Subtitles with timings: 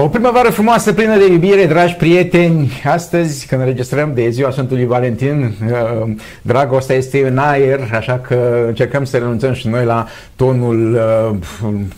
[0.00, 2.70] O primăvară frumoasă, plină de iubire, dragi prieteni.
[2.84, 6.10] Astăzi, când înregistrăm de ziua Sfântului Valentin, uh,
[6.42, 10.06] dragostea este în aer, așa că încercăm să renunțăm și noi la
[10.36, 11.36] tonul uh,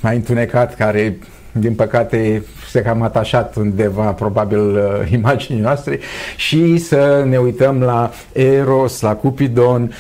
[0.01, 1.19] mai întunecat care
[1.53, 5.99] din păcate se cam atașat undeva probabil uh, imaginii noastre
[6.37, 9.93] și să ne uităm la Eros, la Cupidon,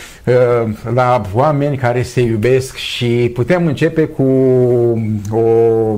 [0.94, 4.22] la oameni care se iubesc și putem începe cu
[5.30, 5.96] o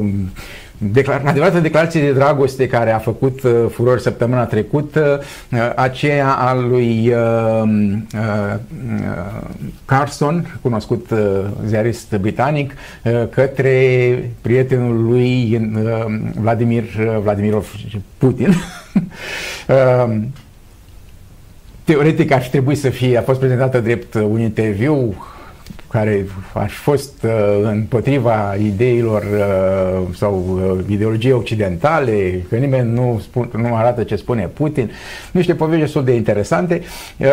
[0.91, 6.55] declar- adevărată declarație de dragoste care a făcut uh, furor săptămâna trecută, uh, aceea a
[6.55, 7.63] lui uh,
[8.15, 8.59] uh,
[9.85, 11.19] Carson, cunoscut uh,
[11.67, 12.73] ziarist britanic,
[13.05, 16.05] uh, către prietenul lui uh,
[16.41, 17.75] Vladimir uh, Vladimirov
[18.19, 18.49] Putin.
[19.69, 20.17] uh,
[21.85, 25.15] teoretic ar fi trebuit să fie, a fost prezentată drept un interviu
[25.93, 27.31] care aș fost uh,
[27.63, 34.51] împotriva ideilor uh, sau uh, ideologiei occidentale, că nimeni nu, spun, nu arată ce spune
[34.53, 34.91] Putin,
[35.31, 36.83] niște povești destul de interesante
[37.19, 37.29] uh,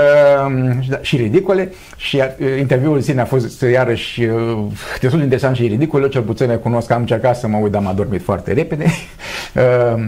[1.02, 4.58] și ridicole și uh, interviul în sine a fost iarăși uh,
[5.00, 7.72] destul de interesant și ridicol, eu cel puțin le cunosc, am încercat să mă uit,
[7.72, 8.86] dar m-a dormit foarte repede.
[9.56, 10.06] Uh,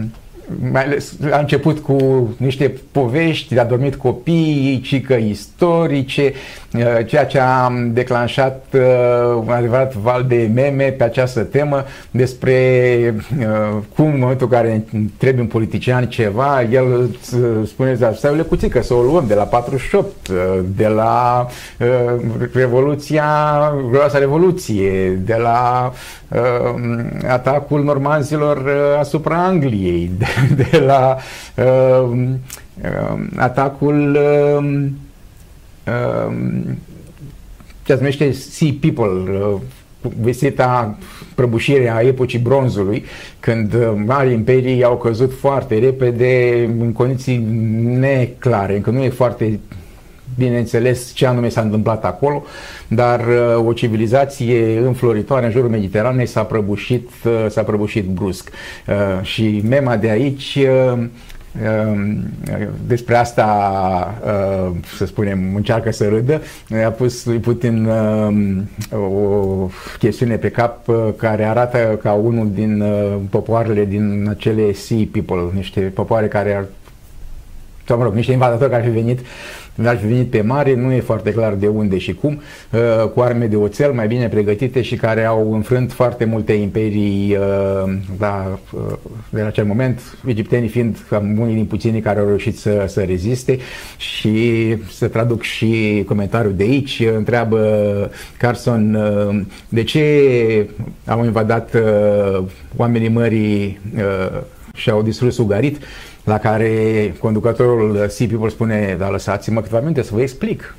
[0.70, 6.61] mai ales, a început cu niște povești, a dormit copiii, cică istorice, uh,
[7.06, 8.80] ceea ce a declanșat uh,
[9.46, 12.54] un adevărat val de meme pe această temă despre
[13.38, 14.84] uh, cum în momentul în care
[15.16, 17.08] trebuie un politician ceva, el
[17.66, 20.28] spune, stai o lecuțică, să o luăm de la 48,
[20.76, 21.46] de la
[22.52, 23.24] Revoluția,
[23.90, 25.92] Groasa Revoluție, de la
[27.28, 30.26] atacul normanzilor asupra Angliei, de
[30.70, 31.16] de la
[31.56, 32.10] uh,
[32.82, 34.90] uh, atacul uh, uh,
[37.82, 39.60] ce se numește Sea People, uh,
[40.20, 40.98] veseta
[41.34, 43.04] prăbușire a epocii bronzului,
[43.40, 47.46] când uh, mari imperii au căzut foarte repede în condiții
[47.84, 49.60] neclare, încă nu e foarte
[50.36, 52.44] bineînțeles ce anume s-a întâmplat acolo,
[52.88, 58.50] dar uh, o civilizație înfloritoare în jurul Mediteranei s-a prăbușit, uh, s-a prăbușit brusc.
[58.88, 60.58] Uh, și mema de aici
[62.86, 64.20] despre asta,
[64.96, 66.40] să spunem, încearcă să râdă.
[66.86, 67.88] A pus lui Putin
[68.90, 69.68] o
[69.98, 72.84] chestiune pe cap care arată ca unul din
[73.30, 76.64] popoarele din acele Sea People, niște popoare care ar
[77.86, 79.20] sau mă rog, niște invadatori care ar fi venit
[79.84, 82.40] ar fi venit pe mare, nu e foarte clar de unde și cum,
[82.70, 87.36] uh, cu arme de oțel mai bine pregătite și care au înfrânt foarte multe imperii
[87.36, 88.80] uh, la, uh,
[89.30, 93.00] de la acel moment, egiptenii fiind cam unii din puținii care au reușit să, să
[93.00, 93.58] reziste.
[93.96, 97.60] Și să traduc și comentariul de aici, întreabă
[98.38, 98.98] Carson
[99.68, 100.66] de ce
[101.06, 101.76] au invadat
[102.76, 103.80] oamenii mării
[104.74, 105.78] și au distrus Ugarit
[106.24, 110.74] la care conducătorul Sea People spune, da, lăsați-mă câteva minute să vă explic.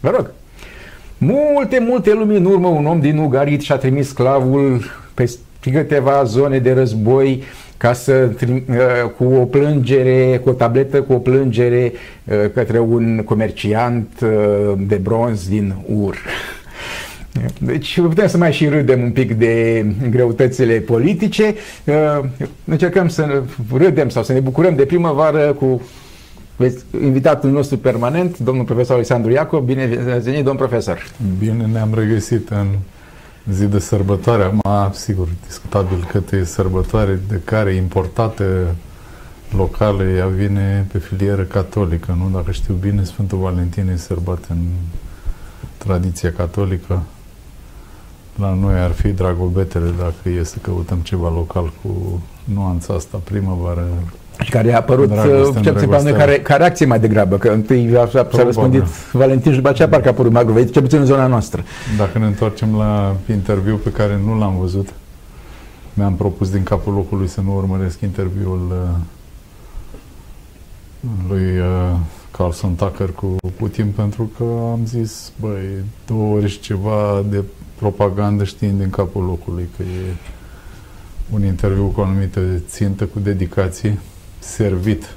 [0.00, 0.30] Vă rog.
[1.18, 4.82] Multe, multe lumi în urmă, un om din Ugarit și-a trimis sclavul
[5.14, 5.30] pe
[5.60, 7.42] câteva zone de război
[7.76, 11.92] ca să, uh, cu o plângere, cu o tabletă, cu o plângere
[12.24, 16.16] uh, către un comerciant uh, de bronz din Ur.
[17.58, 21.54] Deci putem să mai și râdem un pic de greutățile politice.
[21.84, 22.28] Uh,
[22.64, 23.42] încercăm să
[23.72, 25.82] râdem sau să ne bucurăm de primăvară cu
[27.02, 29.64] invitatul nostru permanent, domnul profesor Alexandru Iacob.
[29.64, 29.86] Bine
[30.22, 31.10] venit, domn profesor!
[31.38, 32.66] Bine ne-am regăsit în
[33.50, 34.42] zi de sărbătoare.
[34.42, 38.74] Acum, sigur, discutabil cât e sărbătoare de care importată
[39.56, 42.30] locală ea vine pe filieră catolică, nu?
[42.38, 44.58] Dacă știu bine, Sfântul Valentin e sărbat în
[45.76, 47.02] tradiția catolică.
[48.40, 53.86] La noi ar fi dragobetele dacă e să căutăm ceva local cu nuanța asta, primăvară.
[54.40, 58.28] Și care a apărut, uh, ce puțin care, ca reacție mai degrabă, că întâi s-a
[58.32, 61.64] răspundit Valentin și după aceea parcă a apărut Magroveit, ce puțin în zona noastră.
[61.96, 64.88] Dacă ne întoarcem la interviu pe care nu l-am văzut,
[65.94, 68.98] mi-am propus din capul locului să nu urmăresc interviul uh,
[71.28, 71.96] lui uh,
[72.30, 75.64] Carlson Tucker cu Putin pentru că am zis, băi,
[76.06, 77.42] două ori și ceva de
[77.80, 80.14] propagandă știind din capul locului că e
[81.30, 83.98] un interviu cu o anumită țintă, cu dedicație,
[84.38, 85.16] servit,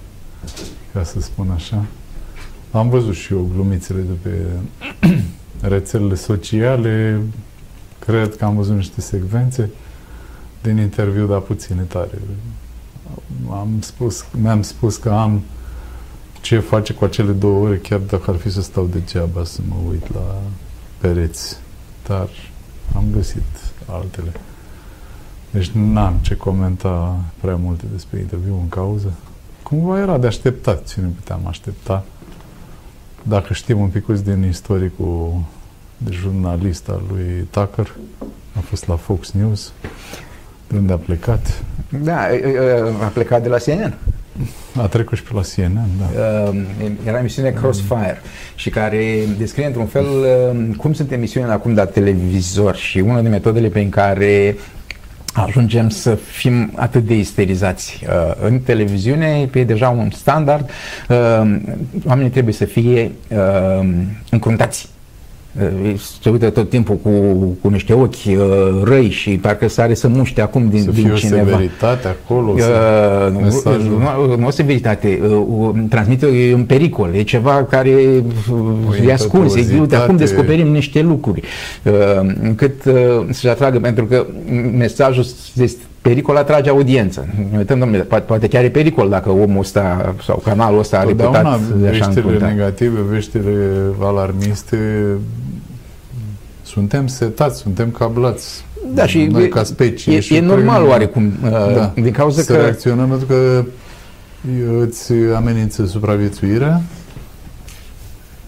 [0.94, 1.86] ca să spun așa.
[2.72, 4.46] Am văzut și eu glumițele de pe
[5.74, 7.22] rețelele sociale,
[8.00, 9.70] cred că am văzut niște secvențe
[10.62, 12.20] din interviu, dar puține tare.
[13.50, 15.42] Am spus, mi-am spus că am
[16.42, 19.76] ce face cu acele două ore, chiar dacă ar fi să stau degeaba să mă
[19.90, 20.42] uit la
[20.98, 21.58] pereți.
[22.08, 22.30] Dar
[22.96, 24.32] am găsit altele.
[25.52, 29.14] Deci n-am ce comenta prea multe despre interviu în cauză.
[29.64, 32.04] Cumva era de așteptat, ce ne puteam aștepta.
[33.22, 35.42] Dacă știm un pic din istoricul
[35.98, 37.96] de jurnalist al lui Tucker,
[38.58, 39.74] a fost la Fox News,
[40.68, 41.64] de unde a plecat.
[42.02, 42.22] Da,
[43.04, 43.98] a plecat de la CNN.
[44.82, 46.22] A trecut și pe la CNN, da.
[47.06, 48.22] Era emisiune Crossfire
[48.56, 49.04] și care
[49.38, 50.06] descrie într-un fel
[50.78, 54.56] cum sunt emisiunile acum de televizor și una din metodele prin care
[55.34, 58.00] ajungem să fim atât de isterizați.
[58.08, 60.70] Uh, în televiziune e deja un standard,
[61.10, 61.16] uh,
[62.06, 63.88] oamenii trebuie să fie uh,
[64.30, 64.90] încruntați
[66.22, 67.10] se uită tot timpul cu,
[67.62, 68.38] cu niște ochi uh,
[68.84, 71.42] răi și parcă sare să muște acum din, să din fie cineva.
[71.42, 72.52] o severitate acolo?
[72.52, 72.60] Uh,
[73.50, 77.90] să, nu, nu o severitate, uh, transmite un pericol, e ceva care
[79.06, 81.42] e ascuns, e, uite, acum descoperim niște lucruri
[81.84, 81.94] uh,
[82.42, 82.94] încât uh,
[83.30, 84.26] să-și atragă, pentru că
[84.78, 87.28] mesajul este pericol atrage audiență.
[87.52, 91.04] Ne uităm, domnule, poate, poate chiar e pericol dacă omul ăsta sau canalul ăsta a
[91.04, 93.52] reputat așa veștile negative, veștile
[94.00, 94.78] alarmiste,
[96.64, 98.66] suntem setați, suntem cablați.
[98.94, 100.14] Da, și noi ca specie.
[100.14, 102.62] E, și e normal oarecum, uh, da, din cauza să că...
[102.62, 103.64] reacționăm pentru că
[104.80, 106.82] îți amenință supraviețuirea,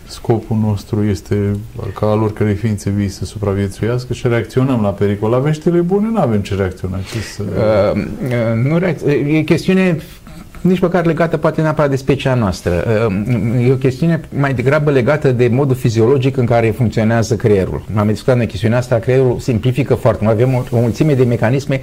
[0.08, 1.36] scopul nostru este
[2.00, 5.30] ca al oricărei ființe vii să supraviețuiască și reacționăm la pericol.
[5.30, 6.98] La veștile bune nu avem ce reacționa.
[6.98, 7.44] Ce să...
[7.96, 9.98] uh, uh, nu reac- e chestiune
[10.68, 12.84] nici măcar legată poate neapărat de specia noastră.
[13.08, 17.86] Uh, e o chestiune mai degrabă legată de modul fiziologic în care funcționează creierul.
[17.96, 20.36] Am discutat în chestiunea asta, creierul simplifică foarte mult.
[20.36, 21.82] Avem o, o mulțime de mecanisme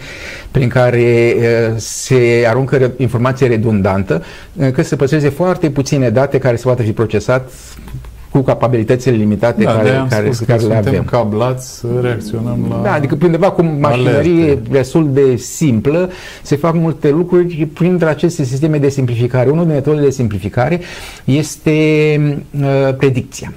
[0.51, 4.23] prin care uh, se aruncă informație redundantă,
[4.57, 7.51] încât se păstreze foarte puține date care se poate fi procesat
[8.33, 10.83] cu capabilitățile limitate da, care, care, care le avem.
[10.83, 14.69] Suntem cablați să reacționăm la Da, adică undeva cu mașinărie alerte.
[14.71, 16.11] destul de simplă
[16.43, 19.51] se fac multe lucruri printre aceste sisteme de simplificare.
[19.51, 20.81] Unul din metodele de simplificare
[21.25, 21.71] este
[22.61, 23.53] uh, predicția.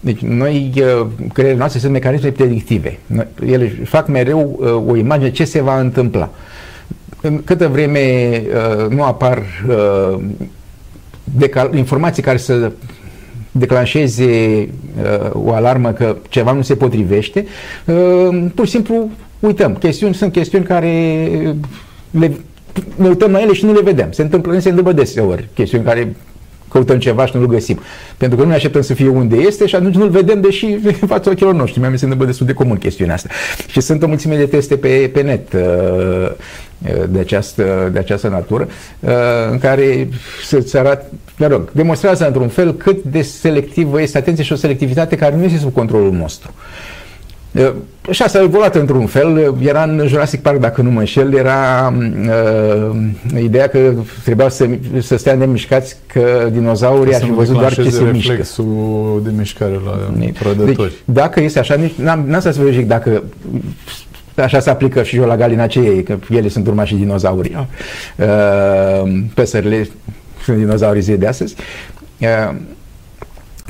[0.00, 2.98] Deci noi, uh, creierul noastre sunt mecanisme predictive.
[3.46, 6.30] Ele fac mereu uh, o imagine ce se va întâmpla.
[7.20, 10.18] În câtă vreme uh, nu apar uh,
[11.74, 12.72] informații care să
[13.52, 14.68] declanșeze
[15.02, 17.46] uh, o alarmă că ceva nu se potrivește,
[17.84, 19.10] uh, pur și simplu
[19.40, 19.74] uităm.
[19.74, 21.26] Chestiuni sunt chestiuni care
[22.10, 22.36] le,
[22.96, 24.12] ne uităm la ele și nu le vedem.
[24.12, 26.16] Se întâmplă, se întâmplă deseori chestiuni care
[26.72, 27.80] căutăm ceva și nu-l găsim.
[28.16, 31.08] Pentru că nu ne așteptăm să fie unde este și atunci nu-l vedem, deși în
[31.14, 31.80] fața ochilor noștri.
[31.80, 33.28] Mi-am se întâmplă destul de comun chestiunea asta.
[33.66, 36.30] Și sunt o mulțime de teste pe, pe net uh,
[37.08, 38.68] de această, de această natură,
[39.00, 39.10] uh,
[39.50, 40.08] în care
[40.44, 41.04] să-ți arată,
[41.36, 45.44] mă rog, demonstrează într-un fel cât de selectivă este atenție și o selectivitate care nu
[45.44, 46.54] este sub controlul nostru.
[46.56, 47.01] Uh,
[48.10, 51.92] și asta a evoluat într-un fel, era în Jurassic Park, dacă nu mă înșel, era
[51.96, 53.92] uh, ideea că
[54.24, 54.68] trebuia să,
[55.00, 58.42] să stea nemișcați, că dinozaurii ar fi văzut doar ce se mișcă.
[59.22, 60.76] de mișcare la deci, prădători.
[60.76, 63.22] Deci, dacă este așa, nici, n-am, n-am să verific dacă
[64.34, 67.68] Așa se aplică și eu la galinacei, că ele sunt urmașii dinozaurii.
[68.18, 69.88] Uh, păsările
[70.44, 71.54] sunt dinozaurii de astăzi.
[72.20, 72.54] Uh,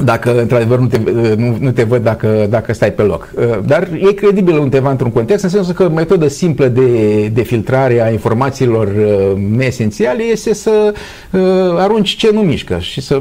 [0.04, 1.00] dacă într-adevăr nu te,
[1.36, 3.32] nu, nu te văd dacă, dacă stai pe loc.
[3.34, 8.02] Uh, dar e credibil undeva într-un context, în sensul că metodă simplă de, de filtrare
[8.02, 10.94] a informațiilor uh, neesențiale este să
[11.30, 11.40] uh,
[11.76, 13.20] arunci ce nu mișcă și să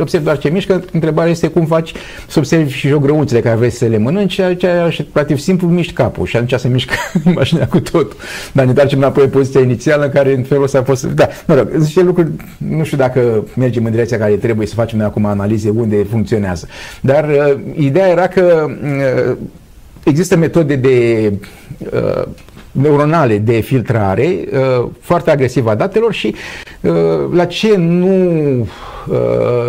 [0.00, 0.84] observi doar ce mișcă.
[0.92, 1.92] Întrebarea este cum faci
[2.26, 4.68] să observi și jogrăunțele care vrei să le mănânci, ceea ce
[5.12, 6.94] relativ simplu miști capul și atunci se mișcă
[7.30, 8.12] imaginea cu tot.
[8.52, 11.04] Dar ne întoarcem înapoi în poziția inițială în care în felul ăsta a fost...
[11.04, 14.98] Da, mă rog, niște lucruri, nu știu dacă mergem în direcția care trebuie să facem
[14.98, 16.66] noi acum analize unde funcționează.
[17.00, 18.66] Dar uh, ideea era că
[19.30, 19.36] uh,
[20.04, 21.32] există metode de
[21.92, 22.22] uh,
[22.72, 26.34] neuronale de filtrare uh, foarte agresivă a datelor și
[26.80, 26.92] uh,
[27.32, 29.16] la ce nu uh,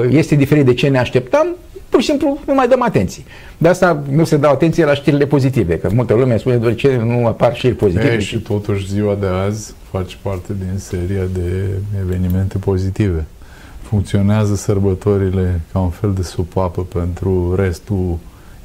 [0.10, 1.48] este diferit de ce ne așteptam,
[1.90, 3.24] pur și simplu nu mai dăm atenție.
[3.58, 7.02] De asta nu se dau atenție la știrile pozitive, că multă lume spune de ce
[7.06, 8.14] nu apar știri pozitive.
[8.14, 11.68] E, și totuși ziua de azi face parte din seria de
[12.02, 13.26] evenimente pozitive
[13.90, 18.18] funcționează sărbătorile ca un fel de supapă pentru restul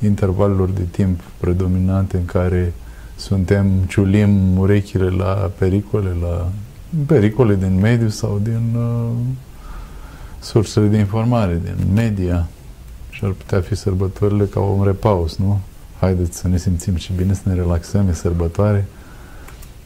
[0.02, 2.72] intervalelor de timp predominante în care
[3.16, 6.48] suntem, ciulim urechile la pericole, la
[7.06, 9.10] pericole din mediu sau din uh,
[10.40, 12.46] sursele de informare, din media.
[13.10, 15.60] Și ar putea fi sărbătorile ca un repaus, nu?
[16.00, 18.86] Haideți să ne simțim și bine, să ne relaxăm, e sărbătoare,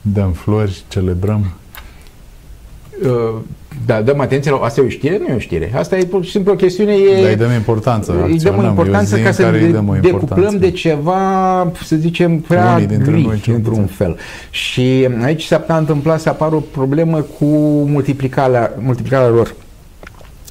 [0.03, 1.53] dăm flori, celebrăm.
[3.03, 3.35] Uh,
[3.87, 5.73] da, dăm atenție la asta e o știre, nu e o știre.
[5.75, 6.93] Asta e pur și simplu o chestiune.
[6.93, 8.25] E, Dar îi dăm importanță.
[8.27, 13.87] Îi dăm o importanță ca să ne decuplăm de ceva, să zicem, prea gri, într-un
[13.87, 14.17] fel.
[14.51, 17.45] Și aici s-a întâmplat să apară o problemă cu
[17.87, 19.55] multiplicarea, multiplicarea lor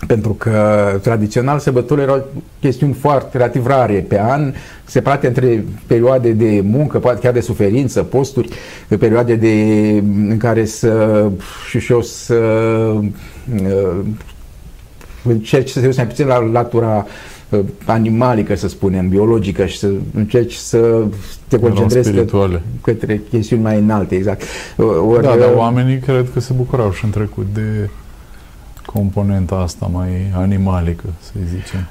[0.06, 2.25] pentru că tradițional sărbătorile erau
[2.60, 4.54] chestiuni foarte relativ rare pe an,
[4.86, 8.50] separate între perioade de muncă, poate chiar de suferință, posturi,
[9.00, 9.54] perioade de,
[10.30, 11.25] în care să,
[11.70, 12.36] și, și eu să
[13.63, 14.00] uh,
[15.24, 17.06] încerci să te uiți mai puțin la latura
[17.50, 21.04] uh, animalică, să spunem, biologică și să încerci să
[21.48, 22.50] te concentrezi că,
[22.82, 24.42] către chestiuni mai înalte, exact.
[25.08, 27.89] Ori, da, dar oamenii cred că se bucurau și în trecut de
[28.94, 31.88] componenta asta mai animalică, să zicem.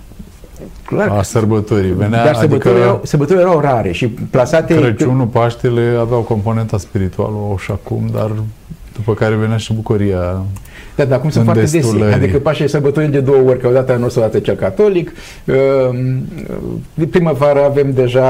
[0.87, 1.09] Clar.
[1.09, 1.93] A sărbătorii.
[1.93, 4.75] Venea, Dar sărbătorile, adică, erau, sărbătorile erau rare și plasate...
[4.75, 8.31] Crăciunul, Paștele aveau componenta spirituală, o și acum, dar
[8.97, 10.45] după care venea și bucuria
[10.97, 12.03] da, dar acum sunt foarte desi.
[12.12, 15.12] Adică Pașa sărbătorim de două ori, că odată anul o dată cel catolic.
[15.45, 16.29] Ehm,
[16.95, 18.29] de primăvară avem deja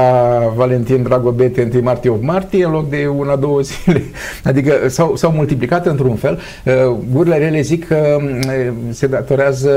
[0.55, 4.03] Valentin Dragobete 1 martie 8 martie în loc de una, două zile.
[4.43, 6.39] Adică s-au, s-au multiplicat într-un fel.
[6.63, 9.71] Ehm, gurile rele zic că ehm, se datorează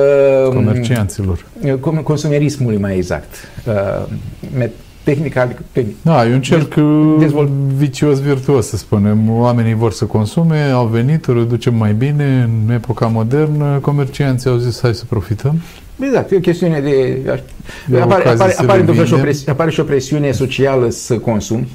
[0.55, 1.47] comercianților.
[2.03, 3.35] Consumerismului mai exact
[5.03, 5.41] tehnica.
[5.41, 5.63] Adică
[6.03, 6.75] da, e un cerc
[7.19, 7.49] dezvolt...
[7.77, 9.31] vicios virtuos, să spunem.
[9.31, 14.57] Oamenii vor să consume, au venit, o reducem mai bine în epoca modernă, comercianții au
[14.57, 15.61] zis hai să profităm.
[16.01, 17.21] Exact, e o chestiune de...
[17.87, 21.69] de apare, apare, apare, și o presiune, apare și o presiune socială să consumi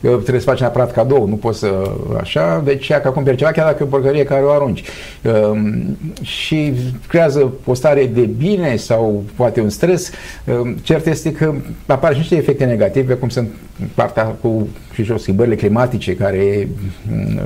[0.00, 1.90] trebuie să faci neapărat cadou, nu poți să
[2.20, 4.82] așa, deci ea ca cumperi ceva, chiar dacă e o porcărie care o arunci.
[5.22, 6.72] Um, și
[7.08, 10.10] creează o stare de bine sau poate un stres.
[10.44, 11.54] Um, cert este că
[11.86, 13.48] apar și niște efecte negative, cum sunt
[13.94, 16.68] partea cu și jos, schimbările climatice care
[17.12, 17.40] um,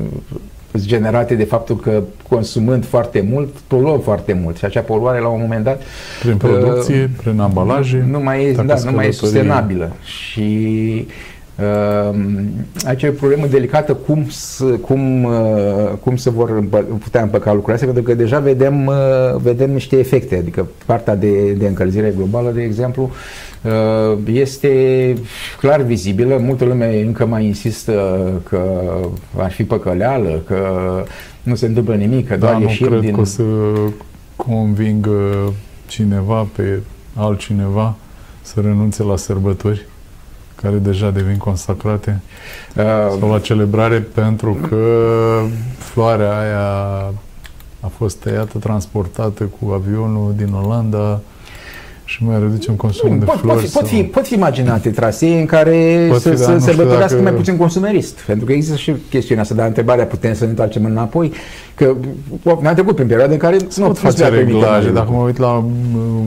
[0.71, 5.29] sunt generate de faptul că consumând foarte mult, poluăm foarte mult și acea poluare la
[5.29, 5.83] un moment dat
[6.21, 11.32] prin producție, uh, prin ambalaje nu mai e, da, nu mai e sustenabilă și Uh,
[12.85, 16.65] aici e o problemă delicată cum să, cum, uh, cum să vor
[16.99, 18.95] putea împăca lucrurile astea, pentru că deja vedem, uh,
[19.43, 23.11] vedem niște efecte, adică partea de, de încălzire globală, de exemplu,
[23.63, 25.15] uh, este
[25.59, 27.93] clar vizibilă, multă lume încă mai insistă
[28.49, 28.61] că
[29.37, 30.59] ar fi păcăleală, că
[31.43, 33.15] nu se întâmplă nimic, că da, doar ieșim cred din...
[33.15, 33.43] că o să
[34.37, 35.53] convingă
[35.87, 36.79] cineva pe
[37.15, 37.97] altcineva
[38.43, 39.87] să renunțe la sărbători
[40.63, 42.21] care deja devin consacrate
[42.77, 42.85] uh,
[43.21, 44.87] sau la celebrare pentru că
[45.79, 47.13] floarea aia
[47.81, 51.21] a fost tăiată, transportată cu avionul din Olanda
[52.13, 53.59] și mai reducem consumul de pot, flori.
[53.59, 57.17] Pot fi, pot, fi, pot fi imaginate trasee în care pot să, fi, să sărbătorească
[57.17, 57.23] dacă...
[57.23, 58.21] mai puțin consumerist.
[58.21, 61.33] Pentru că există și chestiunea asta, dar întrebarea putem să ne întoarcem înapoi,
[61.75, 61.97] că
[62.61, 64.91] ne-am trecut prin perioada în care nu pot face reglaje.
[64.91, 65.65] Dacă mă uit la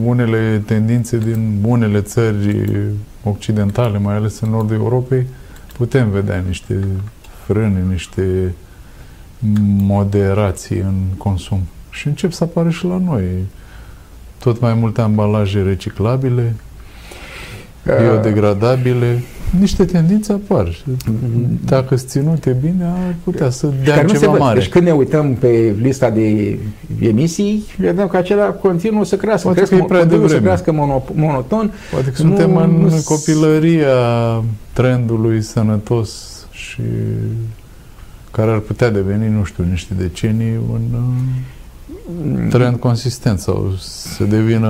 [0.04, 2.68] unele tendințe din unele țări
[3.22, 5.26] occidentale, mai ales în nordul Europei,
[5.76, 6.74] putem vedea niște
[7.44, 8.54] frâne, niște
[9.78, 11.60] moderații în consum.
[11.90, 13.22] Și încep să apară și la noi
[14.46, 16.54] tot mai multe ambalaje reciclabile,
[17.82, 19.22] biodegradabile,
[19.58, 20.76] niște tendințe apar.
[21.64, 24.58] Dacă sunt ținute bine, ar putea să dea ceva mare.
[24.58, 26.58] Deci când ne uităm pe lista de
[27.00, 29.48] emisii, vedem că acela continuă să crească.
[29.48, 30.28] Poate că e prea devreme.
[30.28, 30.72] să crească
[31.14, 31.72] monoton.
[31.90, 33.88] Poate că suntem nu, în nu copilăria
[34.72, 36.10] trendului sănătos
[36.50, 36.82] și
[38.30, 40.80] care ar putea deveni, nu știu, niște decenii un
[42.48, 44.68] trend consistent sau să devină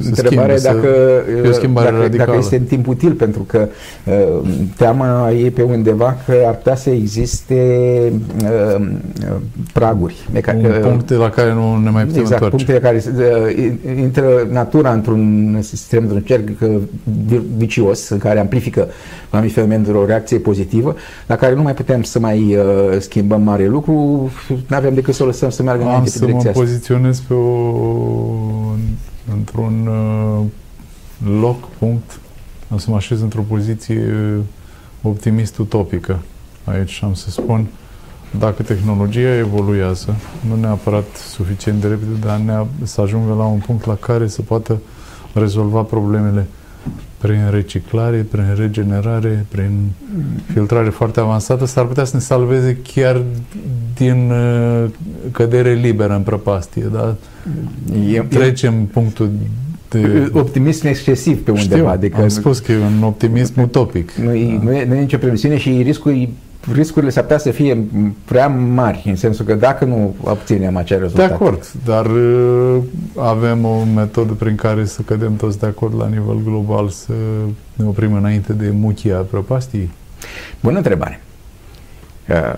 [0.00, 0.94] să Întrebarea schimbe, dacă,
[1.42, 2.26] să, o schimbare dacă, radicală.
[2.30, 3.68] dacă este în timp util, pentru că
[4.04, 7.62] uh, teama e pe undeva că ar putea să existe
[8.42, 8.86] uh,
[9.72, 10.28] praguri.
[10.34, 12.64] Meca- Un uh, puncte la care nu ne mai putem exact, întoarce.
[12.64, 16.48] puncte care uh, intră natura într-un sistem, într-un cerc
[17.56, 18.88] vicios, în care amplifică
[19.30, 20.94] anumite fenomen o reacție pozitivă,
[21.26, 23.92] la care nu mai putem să mai uh, schimbăm mare lucru,
[24.66, 27.92] nu avem decât să o lăsăm să meargă înainte să mă poziționez pe o,
[29.36, 30.44] într-un uh,
[31.40, 32.20] loc, punct,
[32.70, 34.14] am să mă așez într-o poziție
[35.02, 36.18] optimist utopică.
[36.64, 37.66] Aici am să spun,
[38.38, 40.16] dacă tehnologia evoluează,
[40.48, 44.42] nu neapărat suficient de repede, dar ne să ajungă la un punct la care să
[44.42, 44.78] poată
[45.32, 46.46] rezolva problemele
[47.18, 49.70] prin reciclare, prin regenerare, prin
[50.52, 53.22] filtrare foarte avansată, s-ar putea să ne salveze chiar
[53.94, 54.84] din uh,
[55.30, 56.88] cădere liberă în prăpastie.
[56.92, 57.16] Da?
[58.12, 59.30] E, Trecem e, punctul
[59.88, 60.30] de...
[60.32, 61.74] Optimism excesiv pe undeva.
[61.74, 64.12] Știu, adică am spus că e un optimism utopic.
[64.12, 64.32] Nu, da.
[64.62, 66.28] nu, e, nu e nicio promisiune și riscul
[66.72, 67.86] riscurile s-ar putea să fie
[68.24, 71.28] prea mari, în sensul că dacă nu obținem acel rezultat.
[71.28, 72.82] De acord, dar uh,
[73.16, 77.12] avem o metodă prin care să cădem toți de acord la nivel global să
[77.74, 79.90] ne oprim înainte de muchia prăpastii?
[80.60, 81.20] Bună întrebare.
[82.28, 82.56] Uh,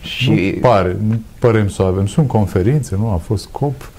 [0.00, 0.30] și...
[0.30, 2.06] Nu pare, nu părem să o avem.
[2.06, 3.08] Sunt conferințe, nu?
[3.08, 3.90] A fost COP.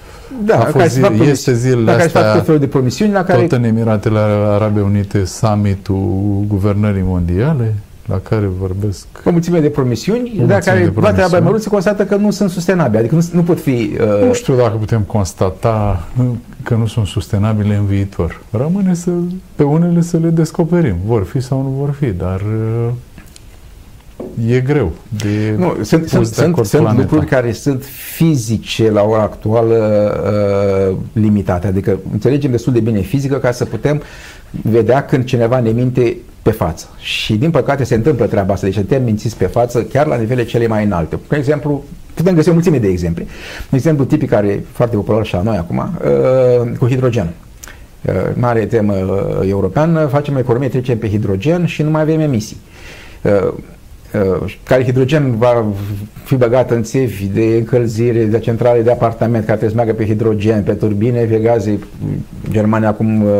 [0.44, 3.40] Da, a fost zi, este zilele la astea, care tot felul de promisiuni la care...
[3.40, 7.74] Tot în Emiratele Arabe Unite, summitul guvernării mondiale
[8.08, 9.06] la care vorbesc...
[9.24, 12.50] O mulțime de promisiuni, o dar care toate la Băimăruț se constată că nu sunt
[12.50, 13.96] sustenabile, adică nu, nu pot fi...
[14.00, 14.26] Uh...
[14.26, 16.08] Nu știu dacă putem constata
[16.62, 18.40] că nu sunt sustenabile în viitor.
[18.50, 19.10] Rămâne să,
[19.54, 20.96] pe unele să le descoperim.
[21.06, 22.92] Vor fi sau nu vor fi, dar uh,
[24.48, 27.84] e greu de nu, sunt, sunt, sunt, sunt lucruri care sunt
[28.14, 29.76] fizice la ora actuală
[30.90, 31.66] uh, limitate.
[31.66, 34.02] Adică înțelegem destul de bine fizică ca să putem
[34.50, 36.88] vedea când cineva ne minte pe față.
[36.98, 40.44] Și din păcate se întâmplă treaba asta, deci suntem mințiți pe față chiar la nivele
[40.44, 41.18] cele mai înalte.
[41.28, 43.22] De exemplu, putem găsi o mulțime de exemple.
[43.70, 47.30] Un exemplu tipic care e foarte popular și la noi acum, uh, cu hidrogen.
[48.02, 52.56] Uh, mare temă uh, europeană, facem economie, trecem pe hidrogen și nu mai avem emisii.
[54.14, 55.66] Uh, Uh, care hidrogen va
[56.24, 60.04] fi băgat în țevi de încălzire, de centrale de apartament care trebuie să meargă pe
[60.04, 61.78] hidrogen, pe turbine, pe gaze.
[62.50, 63.30] Germania acum uh,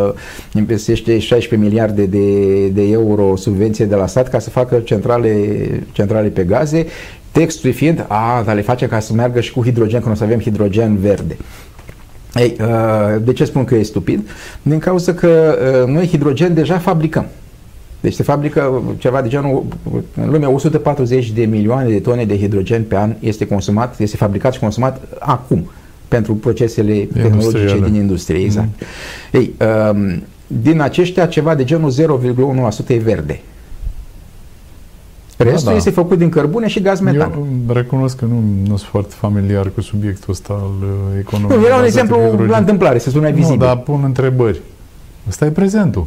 [0.55, 5.31] investește 16 miliarde de, de euro subvenție de la stat ca să facă centrale,
[5.93, 6.87] centrale pe gaze,
[7.31, 10.25] textul fiind, a, dar le face ca să meargă și cu hidrogen, când o să
[10.25, 11.37] avem hidrogen verde.
[12.35, 14.29] Ei, uh, de ce spun că e stupid?
[14.63, 17.27] Din cauza că noi hidrogen deja fabricăm.
[18.01, 19.65] Deci se fabrică ceva de genul,
[20.15, 24.53] în lume 140 de milioane de tone de hidrogen pe an este consumat, este fabricat
[24.53, 25.71] și consumat acum
[26.09, 28.45] pentru procesele tehnologice din industrie.
[28.45, 28.69] Exact.
[29.33, 29.41] Mm.
[29.41, 29.55] Ei,
[29.93, 31.93] um, din aceștia ceva de genul
[32.87, 33.41] 0,1% e verde.
[35.37, 35.77] Restul da, da.
[35.77, 37.33] este făcut din cărbune și gaz metan.
[37.33, 41.59] Eu recunosc că nu, nu sunt foarte familiar cu subiectul ăsta al uh, economiei.
[41.59, 43.59] Nu, era un exemplu la întâmplare, să sună vizibil.
[43.59, 44.61] Nu, dar pun întrebări.
[45.29, 46.07] Ăsta e prezentul.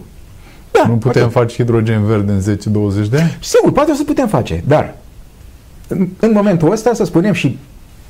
[0.72, 1.40] Da, nu putem poate.
[1.40, 3.38] face hidrogen verde în 10-20 de ani?
[3.42, 4.96] Sigur, poate o să putem face, dar
[5.88, 7.58] în, în momentul ăsta să spunem și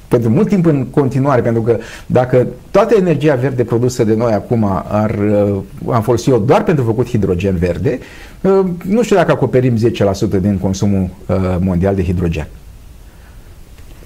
[0.07, 4.83] pentru mult timp în continuare, pentru că dacă toată energia verde produsă de noi acum
[4.87, 5.57] ar, uh,
[5.93, 7.99] am folosit-o doar pentru făcut hidrogen verde,
[8.41, 12.47] uh, nu știu dacă acoperim 10% din consumul uh, mondial de hidrogen.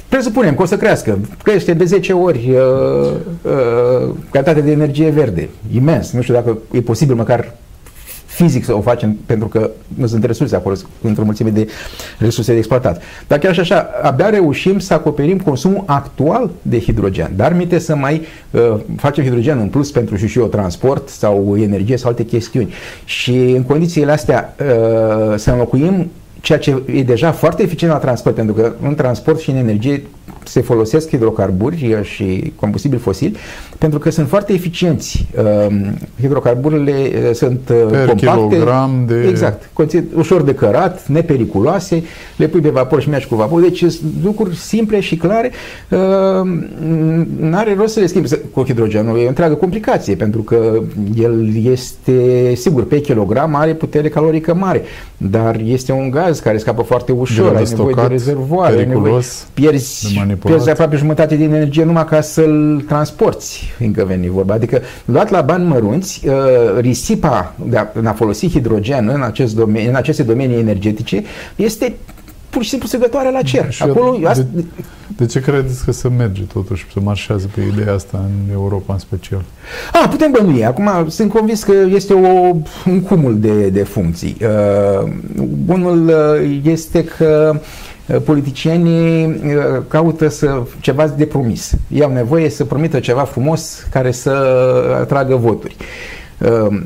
[0.10, 1.20] Presupunem că o să crească.
[1.44, 5.50] Crește de 10 ori uh, uh, calitatea de energie verde.
[5.74, 6.12] Imens.
[6.12, 7.54] Nu știu dacă e posibil măcar
[8.36, 11.68] fizic să o facem pentru că nu sunt resurse acolo, într-o mulțime de
[12.18, 13.02] resurse de exploatat.
[13.28, 17.32] Dar chiar și așa, abia reușim să acoperim consumul actual de hidrogen.
[17.36, 18.22] Dar minte să mai
[18.52, 22.74] uh, facem hidrogen în plus pentru și și o transport sau energie sau alte chestiuni.
[23.06, 28.36] Și în condițiile astea uh, să înlocuim ceea ce e deja foarte eficient la transport,
[28.36, 30.04] pentru că în transport și în energie
[30.44, 33.38] se folosesc hidrocarburi și combustibili fosili
[33.78, 35.28] pentru că sunt foarte eficienți.
[35.38, 38.64] Ehm, hidrocarburile eh, sunt eh, per compacte,
[39.08, 39.28] de...
[39.30, 42.04] exact, conțin ușor de cărat, nepericuloase,
[42.36, 43.62] le pui pe vapor și mergi cu vapor.
[43.62, 45.52] Deci sunt lucruri simple și clare.
[45.90, 46.68] Ehm,
[47.40, 49.20] nu are rost să le schimbi cu hidrogenul.
[49.20, 50.80] E o întreagă complicație pentru că
[51.18, 54.82] el este, sigur, pe kilogram are putere calorică mare,
[55.18, 60.70] dar este un gaz care scapă foarte ușor, ai nevoie de rezervoare, periculos, pierzi pierzi
[60.70, 64.54] aproape jumătate din energie numai ca să-l transporti, fiindcă veni vorba.
[64.54, 66.34] Adică, luat la bani mărunți, uh,
[66.80, 71.24] risipa de a, de a folosi hidrogen în, acest domeni, în aceste domenii energetice
[71.56, 71.96] este
[72.50, 73.72] pur și simplu segătoare la cer.
[73.72, 74.46] Și Acolo, de, asta...
[75.18, 79.00] de ce credeți că se merge totuși, să marșează pe ideea asta în Europa în
[79.00, 79.44] special?
[80.04, 80.66] A, putem bănui.
[80.66, 84.38] Acum sunt convins că este o, un cumul de, de funcții.
[84.42, 85.12] Uh,
[85.68, 91.72] unul uh, este că uh, Eh, politicienii eh, caută să, ceva de promis.
[91.88, 94.32] Ei au nevoie să promită ceva frumos care să
[95.02, 95.76] atragă voturi.
[96.38, 96.82] Eh,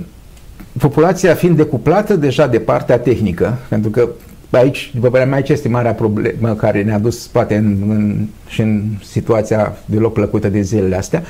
[0.80, 4.10] populația fiind decuplată deja de partea tehnică, pentru că
[4.50, 8.62] aici, după părerea mea, aici este marea problemă care ne-a dus poate în, în, și
[8.62, 11.24] în situația deloc plăcută de zilele astea,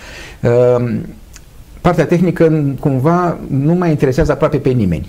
[1.81, 5.07] partea tehnică cumva nu mai interesează aproape pe nimeni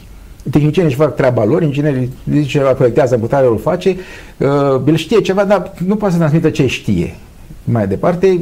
[0.50, 3.96] tehnicienii își fac treaba lor, inginerii zice ceva proiectează, cu tare îl face,
[4.36, 7.16] uh, el știe ceva, dar nu poate să transmită ce știe.
[7.64, 8.40] Mai departe,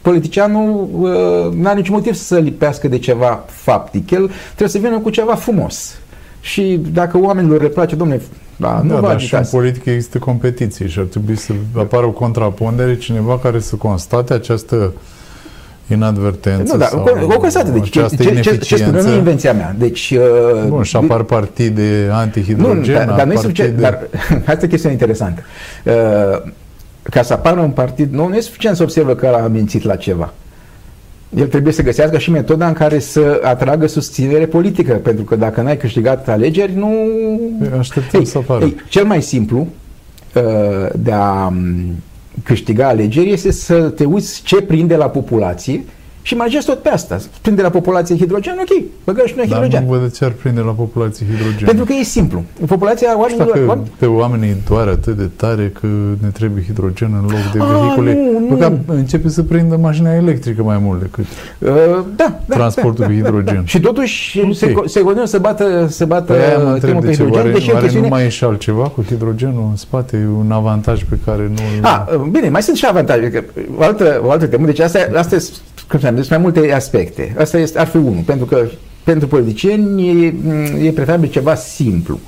[0.00, 4.10] politicianul uh, nu are niciun motiv să lipească de ceva faptic.
[4.10, 5.96] El trebuie să vină cu ceva frumos.
[6.40, 8.22] Și dacă oamenilor le place, domnule,
[8.56, 12.10] da, nu da, dar și în politică există competiție și ar trebui să apară o
[12.10, 14.92] contrapondere, cineva care să constate această
[15.92, 17.70] inadvertență nu, da, sau o constată.
[17.70, 19.74] Deci, ce, ce, ce, ce spun nu e invenția mea.
[19.78, 22.98] Deci, uh, Bun, și apar partide antihidrogen.
[22.98, 23.80] Nu, dar, dar nu este suficient.
[23.80, 24.00] Dar,
[24.46, 25.42] asta e chestiune interesantă.
[25.84, 25.92] Uh,
[27.02, 29.96] ca să apară un partid nou, nu e suficient să observă că a mințit la
[29.96, 30.32] ceva.
[31.36, 35.60] El trebuie să găsească și metoda în care să atragă susținere politică, pentru că dacă
[35.60, 36.90] n-ai câștigat alegeri, nu...
[37.78, 38.64] Așteptăm ei, să apară.
[38.64, 39.66] Ei, cel mai simplu
[40.34, 41.96] uh, de a um,
[42.42, 45.84] câștiga alegeri este să te uiți ce prinde la populație
[46.22, 47.18] și margezi tot pe asta.
[47.40, 49.84] Prinde la populație hidrogen, ok, băgăm și noi Dar hidrogen.
[49.84, 51.66] nu văd de ce ar prinde la populație hidrogen.
[51.66, 52.44] Pentru că e simplu.
[52.66, 53.48] Populația oamenilor...
[53.48, 55.86] Știu că pe oamenii doare atât de tare că
[56.22, 58.14] ne trebuie hidrogen în loc de A, vehicule.
[58.14, 58.56] Nu, nu.
[58.56, 61.24] Că începe să prindă mașina electrică mai mult decât
[61.58, 61.68] uh,
[62.16, 63.44] da, da, transportul da, da, cu hidrogen.
[63.44, 63.62] Da, da.
[63.64, 64.54] Și totuși okay.
[64.54, 67.34] se, se continuă să bată, să bată păi temul pe hidrogen.
[67.34, 68.08] Oare, deși oare chestiune...
[68.08, 70.16] nu mai e și altceva cu hidrogenul în spate?
[70.16, 71.86] E un avantaj pe care nu...
[71.86, 73.44] A, bine, mai sunt și avantaje.
[73.78, 74.66] O altă, o altă temă.
[74.66, 75.42] Deci asta, asta e
[75.92, 77.34] cum spuneam, deci mai multe aspecte.
[77.38, 78.64] Asta este, ar fi unul, pentru că
[79.04, 80.34] pentru politicieni e,
[80.86, 82.18] e preferabil ceva simplu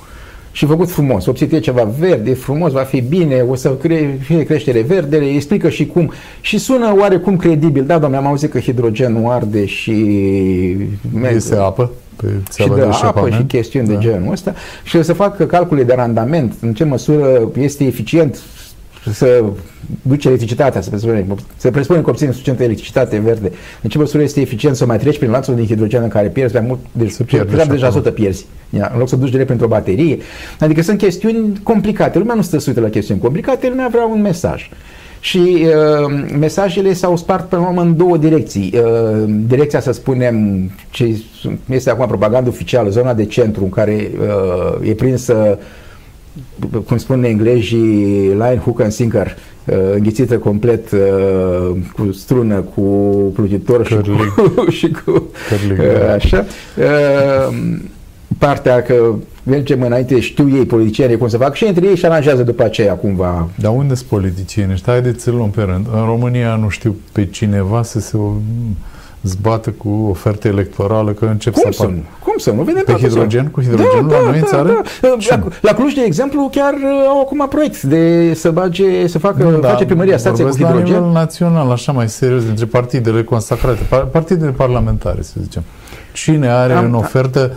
[0.51, 1.25] și făcut frumos.
[1.25, 5.69] Obține ceva verde, frumos, va fi bine, o să cre- fie creștere verde, le explică
[5.69, 6.11] și cum.
[6.41, 7.85] Și sună oarecum credibil.
[7.85, 9.91] Da, doamne, am auzit că hidrogenul arde și...
[11.35, 13.93] Este apă pe și de, de apă și chestiuni da.
[13.93, 18.39] de genul ăsta și să facă calcule de randament, în ce măsură este eficient
[19.11, 19.43] să
[20.01, 21.25] duce electricitatea, să presupune,
[21.57, 25.17] să presupune că obține suficientă electricitate verde, în ce măsură este eficient să mai treci
[25.17, 28.45] prin lanțul din hidrogen în care pierzi mai mult, deci să pierzi deja 100 pierzi,
[28.69, 30.17] ia, în loc să duci direct pentru o baterie.
[30.59, 32.17] Adică sunt chestiuni complicate.
[32.17, 34.69] Lumea nu stă să la chestiuni complicate, lumea vrea un mesaj.
[35.19, 38.73] Și uh, mesajele s-au spart pe urmă în două direcții.
[38.75, 41.17] Uh, direcția, să spunem, ce
[41.69, 45.65] este acum propaganda oficială, zona de centru în care uh, e prinsă uh,
[46.85, 52.81] cum spun englezii, line, hook and sinker, uh, înghițită complet uh, cu strună, cu
[53.35, 56.13] plugitor și cu, și cu uh, da.
[56.13, 56.45] așa.
[56.77, 57.55] Uh,
[58.37, 62.43] partea că mergem înainte, știu ei, politicienii, cum să fac și între ei și aranjează
[62.43, 63.49] după aceea cumva.
[63.55, 64.81] Dar unde sunt politicieni?
[64.85, 65.85] Haideți să luăm pe rând.
[65.93, 68.17] În România nu știu pe cineva să se
[69.25, 72.03] zbată cu ofertă electorală că încep Cum să, să nu?
[72.23, 72.63] Cum să nu?
[72.63, 73.47] Vedem pe hidrogen?
[73.47, 74.81] Cu hidrogen da, la da, noi da, în țară?
[75.01, 75.15] Da.
[75.29, 79.57] La, la Cluj, de exemplu, chiar uh, au acum proiect de să bage, să facă,
[79.61, 80.77] da, face primăria stație cu hidrogen.
[80.77, 83.79] la nivel național, așa mai serios, dintre partidele consacrate,
[84.11, 85.63] partidele parlamentare, să zicem.
[86.13, 87.51] Cine are Am, în ofertă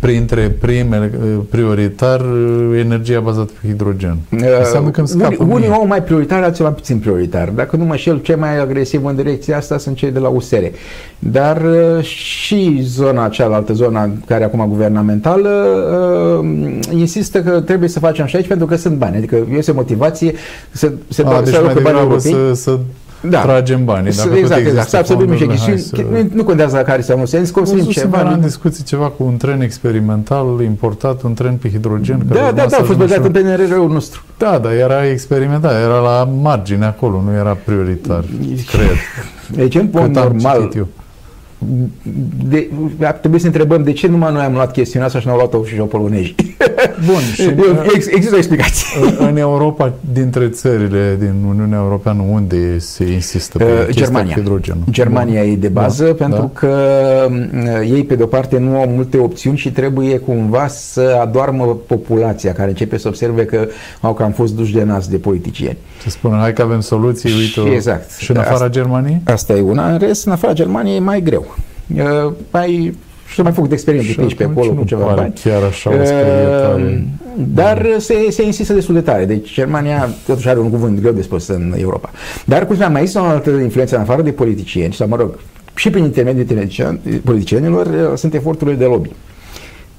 [0.00, 4.16] printre primele, uh, prioritar, uh, energia bazată pe hidrogen.
[4.58, 7.48] Înseamnă că unii, unii au mai prioritar, alții mai puțin prioritar.
[7.48, 10.64] Dacă nu mă șel, cei mai agresiv în direcția asta sunt cei de la USR.
[11.18, 15.50] Dar uh, și zona cealaltă, zona care acum guvernamentală,
[16.90, 19.16] insistă că trebuie să facem și aici pentru că sunt bani.
[19.16, 20.32] Adică este motivație
[20.70, 22.32] să se A, deci mai bani europei.
[22.32, 22.78] Să, să
[23.20, 23.40] da.
[23.40, 24.12] tragem banii.
[24.16, 24.88] Dacă exact, exact.
[24.88, 25.80] Să absorbim niște chestiuni.
[25.80, 26.02] Să...
[26.10, 28.18] Nu, nu contează care sau nu sens, construim ceva.
[28.18, 32.22] Am discuții ceva cu un tren experimental importat, un tren pe hidrogen.
[32.28, 34.22] Da, da, da, a fost băgat în PNRR-ul nostru.
[34.38, 38.24] Da, dar era experimental, era la margine acolo, nu era prioritar,
[38.66, 38.96] cred.
[39.56, 40.88] Deci, în normal, eu
[42.48, 42.70] de,
[43.02, 45.64] ar trebui să întrebăm de ce numai noi am luat chestiunea asta și n-au luat-o
[45.64, 46.34] și polonezi.
[47.06, 47.20] Bun.
[47.34, 47.54] Și
[47.94, 48.86] Ex, există o explicație.
[49.18, 54.34] În Europa, dintre țările din Uniunea Europeană, unde se insistă pe uh, Germania.
[54.34, 54.82] hidrogenul?
[54.90, 55.52] Germania Bun.
[55.52, 56.50] e de bază da, pentru da.
[56.60, 56.76] că
[57.30, 62.52] uh, ei, pe de-o parte, nu au multe opțiuni și trebuie cumva să adoarmă populația
[62.52, 63.68] care începe să observe că
[64.00, 65.76] au cam fost duși de nas de politicieni.
[66.02, 67.60] Să spună, hai că avem soluții, uite.
[67.68, 68.16] Și, exact.
[68.18, 69.20] Și în afara asta, Germaniei?
[69.24, 69.92] Asta e una.
[69.92, 71.56] În rest, în afara Germaniei e mai greu.
[71.96, 72.94] Uh, mai
[73.32, 75.32] și mai făcut experiențe pe aici, pe acolo, cu ceva bani.
[75.42, 76.98] chiar așa o uh,
[77.54, 79.24] Dar se, se insistă destul de tare.
[79.24, 82.10] Deci Germania totuși are un cuvânt greu de spus în Europa.
[82.44, 85.38] Dar, cum spuneam, mai este o altă influență în afară de politicieni, sau mă rog,
[85.74, 89.10] și prin intermediul politicienilor, uh, sunt eforturile de lobby.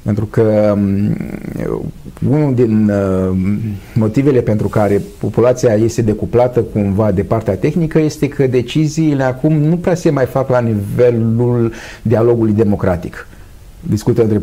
[0.08, 1.16] Pentru că um,
[2.30, 3.38] unul din uh,
[3.94, 9.78] motivele pentru care populația este decuplată cumva de partea tehnică este că deciziile acum nu
[9.78, 13.28] prea se mai fac la nivelul dialogului democratic.
[13.80, 14.42] Discută între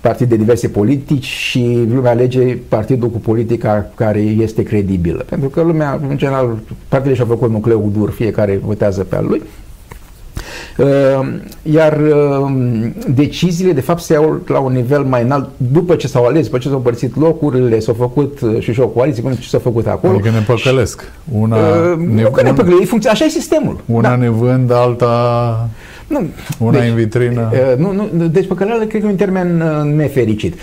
[0.00, 5.24] partide diverse politici și lumea alege partidul cu politica care este credibilă.
[5.28, 6.58] Pentru că lumea, în general,
[6.88, 9.67] partidele și-au făcut nucleul dur, fiecare votează pe al lui Ehm,
[11.62, 16.24] iar ehm, deciziile, de fapt, se iau la un nivel mai înalt după ce s-au
[16.24, 19.48] ales, după ce s-au împărțit locurile, s-au făcut uh, și și o coaliție, cum ce
[19.48, 20.12] s-a făcut acolo.
[20.12, 21.12] Adică ne păcălesc.
[21.32, 23.80] Una uh, ne, nu că ne păcălesc, așa e sistemul.
[23.86, 24.16] Una da.
[24.16, 25.68] ne vând, alta
[26.06, 26.26] nu,
[26.58, 27.50] una deci, în vitrină.
[27.52, 30.54] Uh, nu, nu, deci păcăleală cred că e un termen uh, nefericit.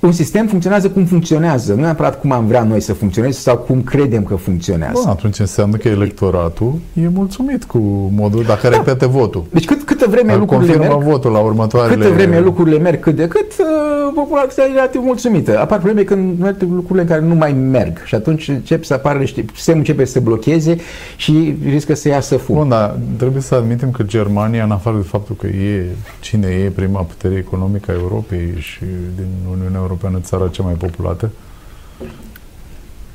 [0.00, 3.56] Uh, un sistem funcționează cum funcționează, nu neapărat cum am vrea noi să funcționeze sau
[3.56, 5.00] cum credem că funcționează.
[5.02, 7.78] Bun, atunci înseamnă că electoratul e mulțumit cu
[8.16, 8.76] modul dacă da.
[8.76, 9.44] repete votul.
[9.50, 12.02] Deci cât, câtă vreme lucrurile merg, votul la următoarele...
[12.02, 15.60] câtă vreme lucrurile merg cât de cât, uh, populația e relativ mulțumită.
[15.60, 19.18] Apar probleme când merg lucrurile în care nu mai merg și atunci încep să apară
[19.18, 20.76] niște, sistemul începe să se blocheze
[21.16, 22.54] și riscă să iasă fum.
[22.54, 25.84] Bun, dar trebuie să admitem că Germania, în afară de faptul că e
[26.20, 28.84] cine e prima putere economică a Europei și
[29.16, 29.88] din Uniunea Europeană
[30.20, 31.30] țara cea mai populată.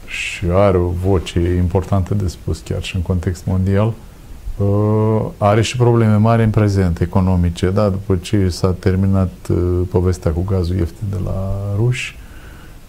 [0.05, 3.93] Și are o voce importantă de spus chiar și în context mondial,
[4.57, 10.31] uh, are și probleme mari în prezent, economice, da, după ce s-a terminat uh, povestea
[10.31, 12.17] cu gazul ieftin de la ruși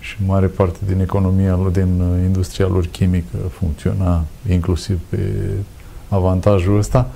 [0.00, 5.18] și mare parte din economia, din uh, industria lor chimică funcționa inclusiv pe
[6.08, 7.10] avantajul ăsta,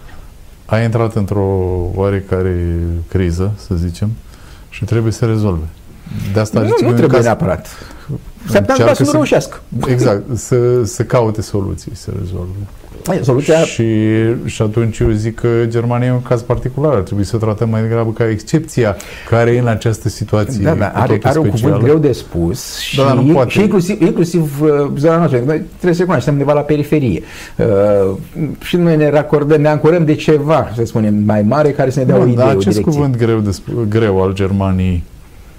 [0.67, 1.47] a intrat într-o
[1.95, 2.79] oarecare
[3.09, 4.11] criză, să zicem,
[4.69, 5.65] și trebuie să rezolve.
[6.33, 7.67] De asta nu, nu trebuie caz, neapărat.
[8.49, 9.61] S-ar putea să nu reușească.
[9.87, 12.57] Exact, să, să caute soluții, să rezolve.
[13.23, 13.59] Soluția...
[13.59, 13.85] Și,
[14.45, 16.95] și atunci eu zic că Germania e un caz particular.
[16.95, 18.97] Ar trebui să tratăm mai degrabă ca excepția
[19.29, 20.65] care e în această situație.
[20.65, 23.51] Da, da, are, are un cuvânt greu de spus și, da, nu poate.
[23.51, 24.69] și inclusiv, inclusiv uh,
[24.99, 25.39] zona noastră.
[25.39, 27.23] Noi trebuie să recunoaștem undeva la periferie.
[27.57, 28.17] Uh,
[28.61, 32.05] și noi ne racordăm, ne ancorăm de ceva, să spunem, mai mare care să ne
[32.05, 33.57] dea Bun, o idee, dar acest cuvânt greu, de,
[33.89, 35.03] greu al Germaniei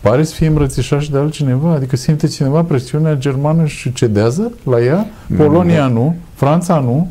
[0.02, 1.72] pare să fie îmbrățișat și de altcineva?
[1.72, 5.06] Adică simte cineva presiunea germană și cedează la ea?
[5.38, 7.10] Polonia nu, Franța nu,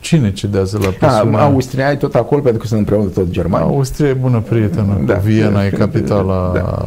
[0.00, 1.40] Cine cedează la presiunea?
[1.40, 3.64] Austria e tot acolo pentru că sunt împreună tot germani.
[3.64, 5.14] Austria e bună prietenă da.
[5.14, 6.84] Viena e capitala da.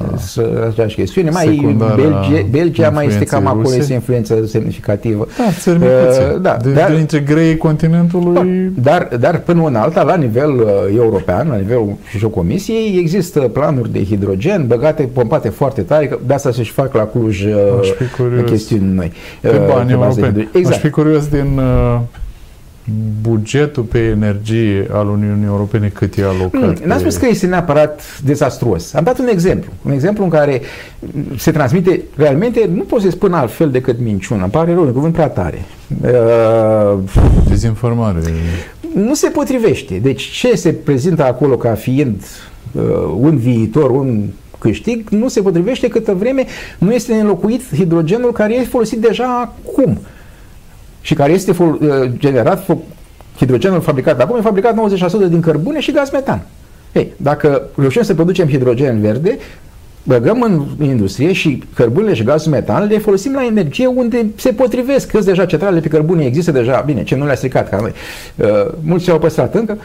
[0.67, 1.29] aceeași chestiune.
[1.29, 3.77] Mai Belgia, Belgia mai este cam acolo, ruse.
[3.77, 5.27] este influență semnificativă.
[5.37, 8.71] Da, țări uh, da, de, dar, dintre grei continentului.
[8.75, 13.39] Da, dar, dar până în alta, la nivel uh, european, la nivelul și comisiei, există
[13.39, 18.43] planuri de hidrogen băgate, pompate foarte tare, că de asta se-și fac la Cluj uh,
[18.45, 19.11] chestiuni noi.
[19.41, 20.49] Pe bani uh, europeni.
[20.53, 20.75] Exact.
[20.75, 21.99] Aș fi curios din uh,
[23.21, 26.79] bugetul pe energie al Uniunii Europene cât e alocat?
[26.79, 28.93] Mm, n-am spus că este neapărat dezastruos.
[28.93, 29.71] Am dat un exemplu.
[29.81, 30.61] Un exemplu în care
[31.37, 34.41] se transmite realmente, nu pot să spun altfel decât minciună.
[34.41, 35.65] Îmi pare rău, un cuvânt prea tare.
[36.01, 36.99] Uh,
[37.49, 38.19] Dezinformare.
[38.93, 39.95] Nu se potrivește.
[39.95, 42.23] Deci ce se prezintă acolo ca fiind
[42.71, 42.81] uh,
[43.19, 44.25] un viitor, un
[44.59, 46.45] câștig, nu se potrivește câtă vreme
[46.77, 49.97] nu este înlocuit hidrogenul care e folosit deja acum
[51.01, 51.77] și care este uh,
[52.17, 52.77] generat,
[53.37, 54.75] hidrogenul fabricat acum e fabricat
[55.25, 56.41] 90% din cărbune și gaz metan.
[56.91, 59.37] Ei, dacă reușim să producem hidrogen verde,
[60.03, 65.11] băgăm în industrie și cărbunele și gazul metan le folosim la energie unde se potrivesc.
[65.11, 67.91] Că deja centrale pe cărbune există deja, bine, ce nu le-a stricat ca noi.
[68.35, 69.77] Uh, mulți au păstrat încă,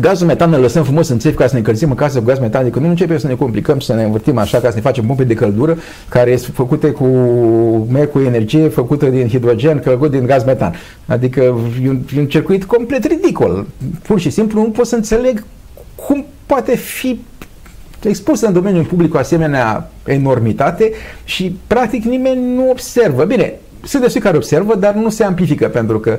[0.00, 2.38] Gazul metan ne lăsăm frumos în țevi ca să ne încălzim în casă cu gaz
[2.38, 5.06] metan, adică nu începem să ne complicăm, să ne învârtim așa ca să ne facem
[5.06, 7.04] pompe de căldură care sunt făcute cu
[7.90, 10.74] merg cu energie făcută din hidrogen, călcut din gaz metan.
[11.06, 11.40] Adică
[11.82, 13.66] e un, e un circuit complet ridicol.
[14.02, 15.44] Pur și simplu nu pot să înțeleg
[15.94, 17.20] cum poate fi
[18.02, 20.92] expusă în domeniul public o asemenea enormitate
[21.24, 23.24] și practic nimeni nu observă.
[23.24, 26.18] Bine, sunt destui care observă, dar nu se amplifică pentru că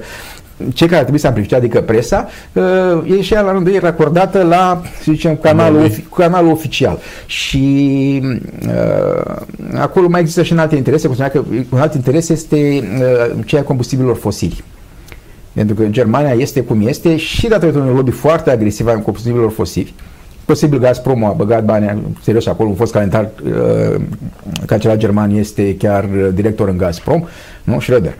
[0.73, 4.43] cei care trebuie să amplifice, adică presa, uh, e și ea la rândul ei racordată
[4.43, 6.97] la, să zicem, canalul, ofi, canalul oficial.
[7.25, 8.21] Și
[8.67, 9.35] uh,
[9.73, 13.43] acolo mai există și în alte interese, cum spunea că un alt interes este uh,
[13.45, 14.63] ceea combustibilor fosili.
[15.53, 19.93] Pentru că Germania este cum este și datorită unui lobby foarte agresiv al combustibilor fosili.
[20.45, 24.01] Posibil Gazprom a băgat bani serios acolo, un fost calentar uh,
[24.65, 27.23] cancelar german este chiar director în Gazprom,
[27.69, 27.79] nu?
[27.81, 28.13] Schröder.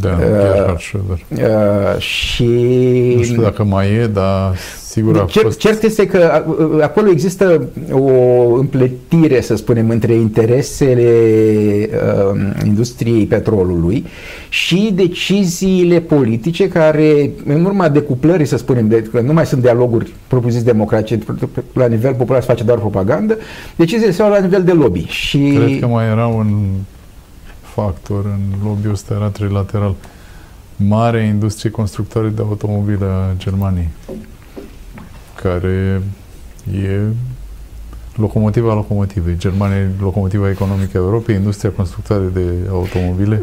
[0.00, 1.18] Da, uh, Schröder.
[1.28, 2.44] Uh, și...
[3.16, 4.54] Nu știu dacă mai e, dar
[4.90, 5.58] sigur a Cer, fost...
[5.58, 11.12] Cert este că uh, acolo există o împletire, să spunem, între interesele
[11.92, 14.06] uh, industriei petrolului
[14.48, 20.12] și deciziile politice care, în urma decuplării, să spunem, de, că nu mai sunt dialoguri
[20.26, 21.18] propuziți democratice,
[21.72, 23.38] la nivel popular se face doar propagandă,
[23.76, 25.06] deciziile se iau la nivel de lobby.
[25.08, 25.38] Și...
[25.38, 26.46] Cred că mai era un
[27.74, 29.94] factor în lobby-ul ăsta era trilateral.
[30.76, 33.88] Mare industrie constructoare de automobile a Germaniei,
[35.42, 36.02] care
[36.72, 37.00] e
[38.16, 39.36] locomotiva locomotivei.
[39.38, 43.42] Germania e locomotiva economică a Europei, industria constructoare de automobile.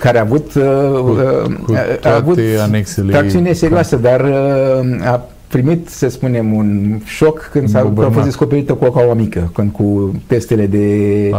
[0.00, 1.18] Care a avut, uh, cu,
[1.64, 7.68] cu a avut anexele tracțiune serioasă, dar uh, a primit, să spunem, un șoc când
[7.68, 11.30] s-a a fost descoperită cocaua mică, când cu testele de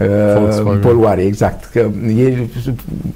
[0.00, 1.64] uh, poluare, exact.
[1.64, 1.86] Că
[2.16, 2.50] ei,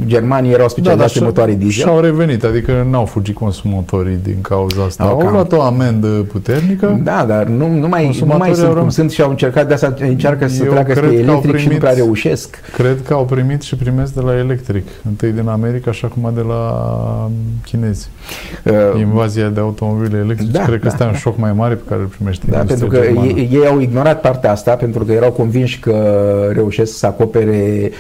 [0.07, 1.83] germanii erau specializați da, pe motoare diesel.
[1.83, 5.05] Și au revenit, adică n-au fugit consumatorii din cauza asta.
[5.05, 7.01] Au, au luat o amendă puternică.
[7.03, 9.94] Da, dar nu, nu mai, nu mai sunt cum sunt și au încercat, de asta
[10.01, 12.59] încearcă să Eu treacă spre electric primit, și nu prea reușesc.
[12.77, 14.87] Cred că au primit și primesc de la electric.
[15.09, 17.31] Întâi din America și acum de la
[17.64, 18.09] chinezi.
[18.64, 21.09] Uh, Invazia de automobile electrice, da, cred că da, este da.
[21.09, 24.21] un șoc mai mare pe care îl primește Da, pentru că ei, ei au ignorat
[24.21, 25.95] partea asta, pentru că erau convinși că
[26.53, 27.91] reușesc să acopere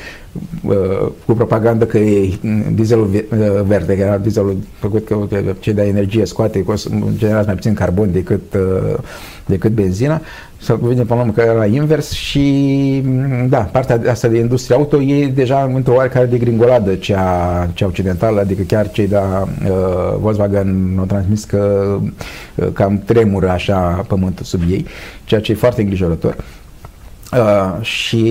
[0.62, 2.38] uh, cu propagandă că e
[2.72, 5.16] dieselul uh, verde, că era dieselul făcut că
[5.58, 6.64] ce de energie scoate,
[7.16, 8.98] generează mai puțin carbon decât, uh,
[9.46, 10.20] decât benzina
[10.60, 13.02] să vine pe urmă că era invers și
[13.48, 18.40] da, partea asta de industrie auto e deja într-o oarecare de gringoladă cea, cea occidentală,
[18.40, 21.96] adică chiar cei de la uh, Volkswagen au transmis că
[22.54, 24.86] uh, cam tremură așa pământul sub ei,
[25.24, 26.34] ceea ce e foarte îngrijorător.
[26.38, 26.57] Uh,
[27.80, 28.22] și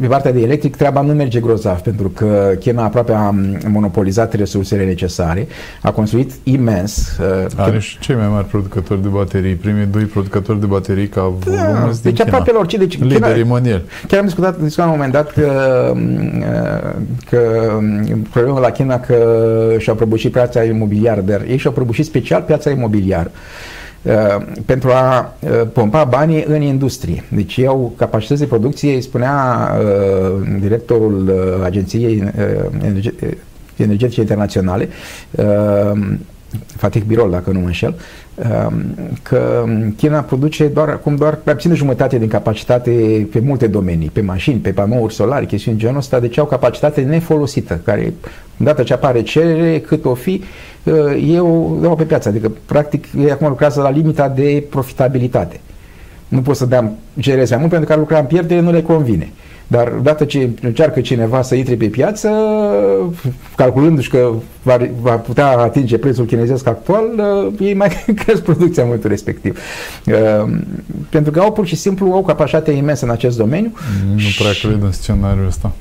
[0.00, 3.34] pe partea de electric treaba nu merge grozav pentru că China aproape a
[3.68, 5.48] monopolizat resursele necesare,
[5.82, 7.18] a construit imens.
[7.20, 11.20] Uh, Are și cei mai mari producători de baterii, primii doi producători de baterii ca
[11.38, 12.24] volume da, deci China.
[12.26, 12.76] aproape la orice.
[12.76, 13.82] Deci Liderii mondiali.
[14.08, 16.92] Chiar am discutat, discutat la un moment dat că, uh,
[17.30, 17.70] că
[18.30, 19.16] problemul la China că
[19.78, 23.30] și-au prăbușit piața imobiliară, dar ei și-au prăbușit special piața imobiliară.
[24.04, 27.24] Uh, pentru a uh, pompa banii în industrie.
[27.28, 32.32] Deci au capacități de producție, spunea uh, directorul Agenției
[33.76, 34.88] Energetice Internaționale,
[36.76, 37.94] Fatih Birol, dacă nu mă înșel,
[39.22, 39.64] că
[39.96, 44.58] China produce doar acum doar mai puțin jumătate din capacitate pe multe domenii, pe mașini,
[44.58, 48.14] pe panouri solare, chestiuni genul ăsta, deci au capacitate nefolosită, care,
[48.56, 50.42] dată ce apare cerere, cât o fi,
[51.26, 55.60] eu dau pe piață, adică practic ei acum lucrează la limita de profitabilitate.
[56.28, 59.32] Nu pot să dăm cerere mai mult pentru că lucra în pierdere nu le convine.
[59.66, 62.30] Dar odată ce încearcă cineva să intre pe piață,
[63.56, 64.32] calculându-și că
[64.62, 67.04] va, va putea atinge prețul chinezesc actual,
[67.60, 69.58] ei mai cresc producția în momentul respectiv.
[71.08, 73.72] Pentru că au pur și simplu o capacitate imensă în acest domeniu.
[74.14, 75.72] Nu prea cred în scenariul ăsta.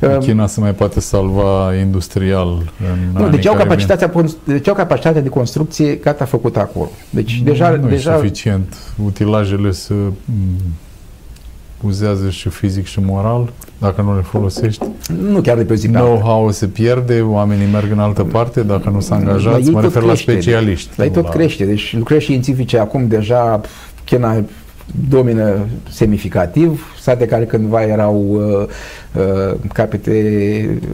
[0.00, 4.12] Ehm, China se mai poate salva industrial în Nu, deci au, capacitatea,
[4.44, 6.90] deci au capacitatea de construcție gata făcută acolo.
[7.10, 8.12] Deci nu, deja, nu deja...
[8.12, 8.76] e suficient.
[9.04, 9.94] Utilajele se
[11.80, 14.84] uzează și fizic și moral dacă nu le folosești.
[15.20, 19.00] Nu chiar de pe zi Know-how se pierde, oamenii merg în altă parte dacă nu
[19.00, 20.96] sunt angajați, mă refer crește, la specialiști.
[20.96, 21.28] Dar tot la...
[21.28, 23.60] crește, deci lucrări științifice acum deja
[24.04, 24.44] China
[25.08, 28.66] domină semnificativ, state care cândva erau uh,
[29.22, 30.10] uh, capete,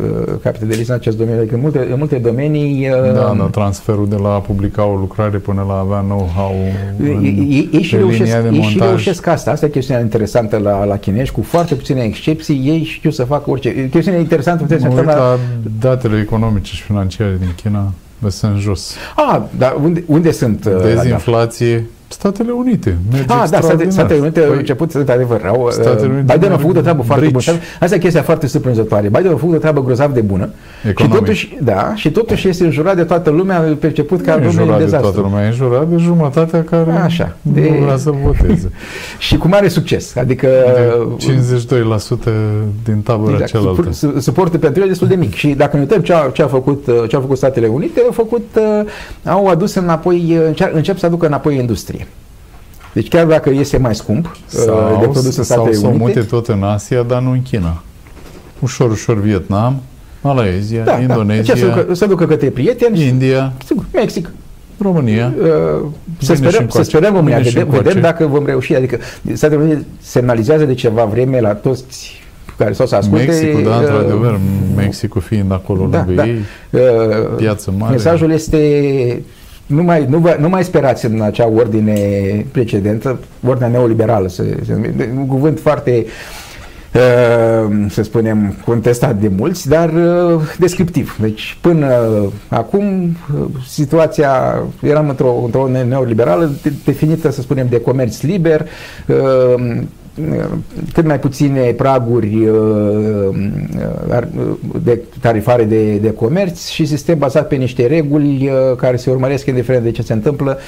[0.03, 2.89] uh, capete de listă în acest domeniu, adică în multe, în multe domenii...
[2.89, 6.55] Uh, da, da, transferul de la a publica o lucrare până la a avea know-how
[7.03, 11.33] ei, ei, și reușesc, ei și reușesc asta, asta e chestiunea interesantă la, la chinezi,
[11.33, 13.89] cu foarte puține excepții, ei știu să facă orice.
[13.91, 15.39] Chestiunea interesantă puteți să la
[15.81, 17.93] datele economice și financiare din China,
[18.29, 18.95] sunt jos.
[19.17, 20.65] Ah, dar unde, unde sunt?
[20.65, 22.97] Uh, Dezinflație, Statele Unite.
[23.11, 26.57] Merge ah, da, State, Statele Unite păi, au început, într-adevăr, au, Statele Unite Biden a
[26.57, 27.59] făcut o treabă foarte bună.
[27.81, 29.09] Asta e chestia foarte surprinzătoare.
[29.09, 30.49] Biden a făcut o treabă grozav de bună.
[30.89, 31.15] Economic.
[31.15, 34.97] Și totuși, da, și totuși este înjurat de toată lumea, perceput ca nu domnul de
[34.97, 37.79] toată lumea, e înjurat de jumătatea care Așa, nu de...
[37.83, 38.71] vrea să voteze.
[39.19, 40.17] și cu mare succes.
[40.17, 40.49] Adică...
[41.19, 41.35] De
[42.29, 42.33] 52%
[42.85, 43.91] din tabăra exact, cealaltă.
[44.19, 45.35] Suportul pentru el destul de mic.
[45.35, 48.13] Și dacă ne uităm ce, a, ce, a făcut, ce au făcut Statele Unite, au
[48.13, 48.87] făcut, uh,
[49.25, 50.39] au adus înapoi,
[50.73, 52.04] încep să aducă înapoi industrie.
[52.95, 55.81] Deci chiar dacă este mai scump uh, sau, de produse Statele Unite...
[55.81, 57.83] Sau mute tot în Asia, dar nu în China.
[58.59, 59.83] Ușor, ușor Vietnam,
[60.21, 61.01] Malaysia, da, da.
[61.01, 61.55] Indonezia...
[61.55, 61.61] Da.
[61.61, 63.07] să, ducă, să ducă către prieteni.
[63.07, 63.53] India.
[63.65, 64.31] Sigur, Mexic.
[64.79, 65.33] România.
[65.39, 65.87] Uh,
[66.19, 67.39] să sperăm, să sperăm România.
[67.39, 68.75] Vedem, vedem dacă vom reuși.
[68.75, 68.99] Adică
[69.33, 72.23] Statele Unite semnalizează de ceva vreme la toți
[72.59, 73.25] care s-au să asculte.
[73.25, 74.41] Mexicul, da, uh, într-adevăr,
[74.77, 76.27] Mexicul fiind acolo da, lângă da.
[76.27, 76.39] ei,
[76.71, 76.81] uh,
[77.37, 77.93] piață mare.
[77.93, 78.59] Mesajul este
[79.67, 81.97] nu mai, nu, nu mai sperați în acea ordine
[82.53, 86.07] precedentă, ordinea neoliberală, se, se, un cuvânt foarte
[86.95, 91.17] uh, să spunem, contestat de mulți, dar uh, descriptiv.
[91.21, 91.89] Deci, până
[92.49, 93.17] acum,
[93.69, 96.53] situația, eram într-o, într-o neoliberală
[96.85, 98.67] definită, să spunem, de comerț liber,
[99.07, 99.83] uh,
[100.93, 103.29] cât mai puține praguri uh,
[104.09, 109.11] uh, de tarifare de, de comerț și sistem bazat pe niște reguli uh, care se
[109.11, 110.59] urmăresc indiferent de ce se întâmplă,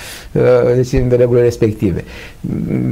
[1.09, 2.05] de regulile respective.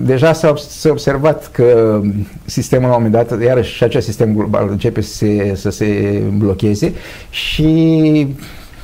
[0.05, 0.55] Deja s-a,
[0.91, 2.01] observat că
[2.45, 6.23] sistemul la un moment dat, iarăși și acest sistem global începe să se, să se
[6.37, 6.93] blocheze
[7.31, 8.27] și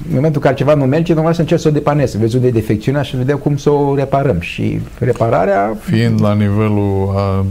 [0.09, 2.37] în momentul în care ceva nu merge, normal să încerci să o depanezi, să vezi
[2.37, 4.41] unde e defecțiunea și să vedem cum să o reparăm.
[4.41, 5.77] Și repararea...
[5.81, 7.45] Fiind la nivelul a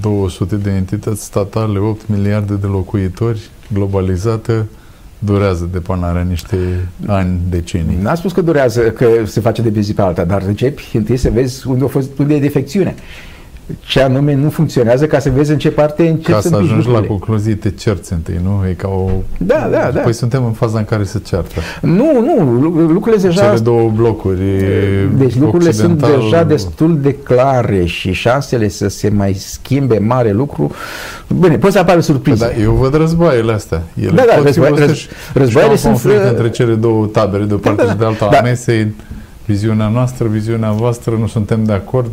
[0.00, 4.66] 200 de entități statale, 8 miliarde de locuitori, globalizată,
[5.18, 6.56] durează depanarea niște
[7.06, 7.98] ani, decenii.
[8.02, 11.16] N-a spus că durează, că se face de pe zi pe alta, dar începi întâi
[11.16, 12.94] să vezi unde, a fost, unde e defecțiune
[13.80, 16.88] ce anume nu funcționează ca să vezi în ce parte încep Ca să, să ajungi
[16.88, 18.68] la concluzii, te cerți întâi, nu?
[18.68, 19.10] E ca o...
[19.38, 20.00] Da, da, da.
[20.00, 21.60] Păi suntem în faza în care se ceartă.
[21.80, 22.52] Nu, nu,
[22.86, 23.44] lucrurile deja...
[23.44, 24.40] Cele două blocuri
[25.16, 30.70] Deci lucrurile sunt deja destul de clare și șansele să se mai schimbe mare lucru...
[31.40, 32.46] Bine, poți să apară surprize.
[32.46, 33.82] Da, eu văd războaiele astea.
[34.00, 35.92] Ele da, da, război, răz, războaiele sunt...
[35.92, 38.38] conflict între cele două tabere, de o parte da, da, și de alta da.
[38.38, 38.94] a mesei.
[39.44, 42.10] Viziunea noastră, viziunea voastră, nu suntem de acord,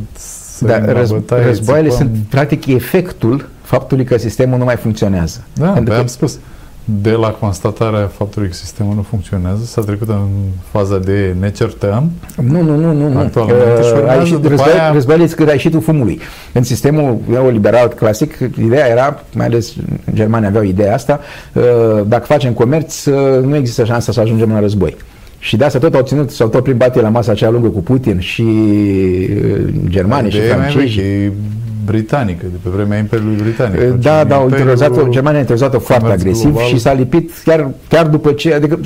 [0.60, 2.08] dar răz, bătaie, războaiele țipăm.
[2.08, 5.43] sunt practic efectul faptului că sistemul nu mai funcționează.
[5.54, 5.99] Da, Pentru că...
[5.99, 6.39] am spus.
[6.86, 10.28] De la constatarea faptului că sistemul nu funcționează, s-a trecut în
[10.72, 12.12] faza de ne certăm.
[12.41, 13.20] Nu, nu, nu, nu.
[13.20, 14.91] Actualmente uh, a ieșit, război, aia...
[14.91, 16.20] războaiele când a ieșit fumului.
[16.54, 19.74] În sistemul neoliberal clasic, ideea era, mai ales
[20.14, 21.20] Germania aveau ideea asta,
[21.54, 21.64] uh,
[22.06, 24.97] dacă facem comerț, uh, nu există șansa să ajungem la război.
[25.44, 28.20] Și de asta tot au ținut, s-au tot plimbat la masa aceea lungă cu Putin
[28.20, 31.00] și uh, germanii și francezi.
[31.86, 33.80] britanică, de pe vremea Imperiului Britanic.
[33.80, 36.68] Uh, da, da, au interozat Germania a interozat-o foarte agresiv global.
[36.68, 38.80] și s-a lipit chiar, chiar după ce, adică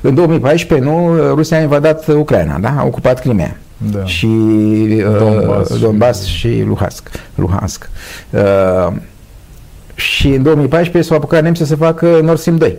[0.00, 2.74] în 2014, nu, Rusia a invadat Ucraina, da?
[2.78, 3.56] A ocupat Crimea.
[3.92, 4.04] Da.
[4.04, 7.10] Și uh, Donbass, Donbass și, și Luhansk.
[7.34, 7.90] Luhansk.
[8.30, 8.92] Uh,
[9.94, 12.76] și în 2014 s-au apucat nemții să facă Nord Stream 2.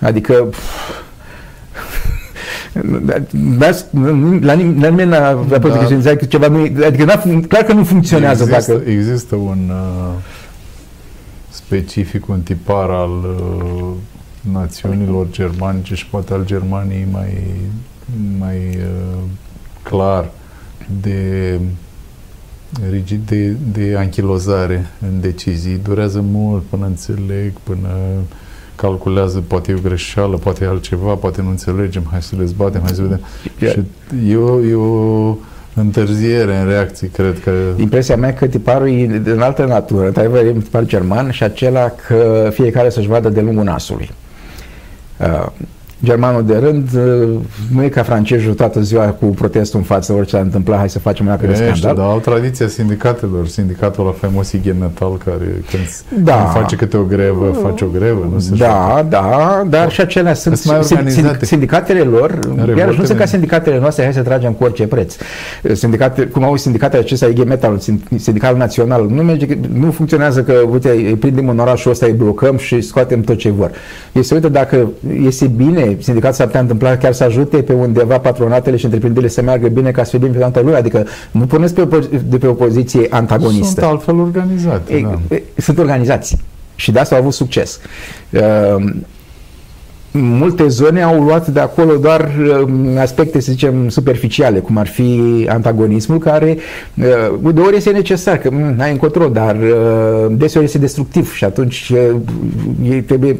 [0.00, 0.58] Adică pf,
[4.40, 5.78] la, nimeni n-a apărut da.
[5.78, 8.90] că că ceva nu adică n-a, clar că nu funcționează există, dacă...
[8.90, 10.14] Există un uh,
[11.48, 13.84] specific, un tipar al uh,
[14.52, 17.44] națiunilor germanice și poate al Germaniei mai,
[18.38, 19.22] mai uh,
[19.82, 20.30] clar
[21.00, 21.60] de
[22.90, 25.80] rigid de, de anchilozare în decizii.
[25.82, 27.88] Durează mult până înțeleg, până
[28.82, 32.80] calculează, poate e o greșeală, poate e altceva, poate nu înțelegem, hai să le zbatem,
[32.80, 33.20] hai să vedem.
[33.58, 33.74] Yeah.
[33.74, 33.80] Și
[34.30, 35.36] e o, e o
[35.74, 37.50] întârziere în reacții, cred că...
[37.76, 41.42] Impresia mea că tiparul e de în altă natură, într-adevăr e un tipar german și
[41.42, 44.10] acela că fiecare să-și vadă de lungul nasului.
[45.16, 45.46] Uh,
[46.04, 47.28] germanul de rând uh,
[47.74, 50.98] nu e ca francezul toată ziua cu protestul în față, orice s-a întâmplat, hai să
[50.98, 51.94] facem una de scandal.
[51.96, 56.34] Dar au tradiția sindicatelor, sindicatul la faimos IG Metal, care când da.
[56.34, 59.06] face câte o grevă, face o grevă, nu se Da, joacă.
[59.08, 61.44] da, dar și acelea sunt mai organizate.
[61.44, 62.38] sindicatele lor,
[62.76, 65.14] iar nu sunt ca sindicatele noastre, hai să tragem cu orice preț.
[65.72, 67.78] Sindicate, cum au sindicatele acestea IG Metal,
[68.16, 72.56] sindicatul național, nu, merge, nu funcționează că, uite, îi prindem în orașul ăsta, îi blocăm
[72.56, 73.70] și scoatem tot ce vor.
[74.12, 74.90] Ei se uită dacă
[75.22, 75.46] iese
[75.92, 79.68] bine sindicatul s-ar putea întâmpla chiar să ajute pe undeva patronatele și întreprinderile să meargă
[79.68, 80.78] bine ca să fie bine pe toată lumea.
[80.78, 83.80] Adică nu puneți pe, de pe o poziție antagonistă.
[83.80, 84.94] Sunt altfel organizate.
[84.94, 85.36] E, da.
[85.56, 86.36] Sunt organizați.
[86.74, 87.80] Și de asta au avut succes.
[88.30, 88.84] Uh,
[90.12, 92.30] multe zone au luat de acolo doar
[92.62, 96.56] uh, aspecte, să zicem, superficiale, cum ar fi antagonismul, care
[97.42, 101.44] uh, de ori este necesar, că mm, ai încotro, dar uh, deseori este destructiv și
[101.44, 102.16] atunci uh,
[102.90, 103.36] ei trebuie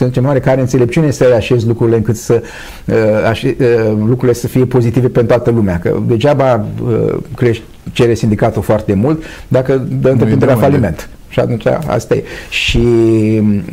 [0.00, 2.42] să zicem, oarecare înțelepciune să așezi lucrurile încât să
[2.84, 2.94] uh,
[3.28, 3.66] așe, uh,
[3.98, 5.78] lucrurile să fie pozitive pentru toată lumea.
[5.78, 11.08] Că degeaba uh, crești, cere sindicatul foarte mult dacă dă întreprinderea faliment.
[11.30, 12.24] Și atunci asta e.
[12.48, 12.78] Și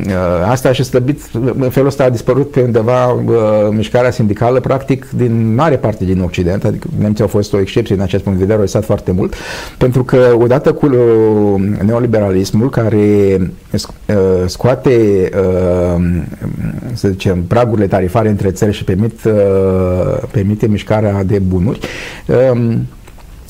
[0.06, 0.14] uh,
[0.48, 1.20] asta și slăbit,
[1.58, 3.22] în felul ăsta a dispărut pe undeva uh,
[3.70, 8.00] mișcarea sindicală, practic, din mare parte din Occident, adică nemții au fost o excepție în
[8.00, 9.34] acest punct de vedere, au stat foarte mult,
[9.78, 12.96] pentru că odată cu uh, neoliberalismul care
[13.72, 16.04] uh, scoate, uh,
[16.92, 19.32] să zicem, pragurile tarifare între țări și permit, uh,
[20.30, 21.78] permite mișcarea de bunuri,
[22.26, 22.76] uh,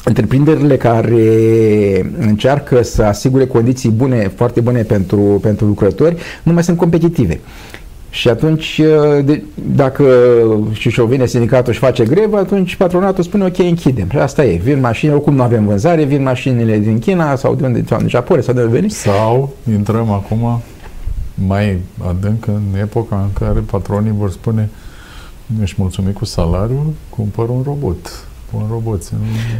[0.09, 6.77] întreprinderile care încearcă să asigure condiții bune, foarte bune pentru, pentru lucrători, nu mai sunt
[6.77, 7.41] competitive.
[8.11, 8.81] Și atunci,
[9.25, 10.05] de, dacă
[10.73, 14.09] și și vine sindicatul și face grevă, atunci patronatul spune ok, închidem.
[14.11, 14.57] Și asta e.
[14.57, 18.09] Vin mașini, oricum nu avem vânzare, vin mașinile din China sau de unde, sau din
[18.09, 18.91] Japonia sau de unde veni.
[18.91, 20.61] Sau intrăm acum
[21.47, 21.79] mai
[22.09, 24.69] adânc în epoca în care patronii vor spune
[25.63, 29.13] ești mulțumit cu salariul, cumpăr un robot un roboți.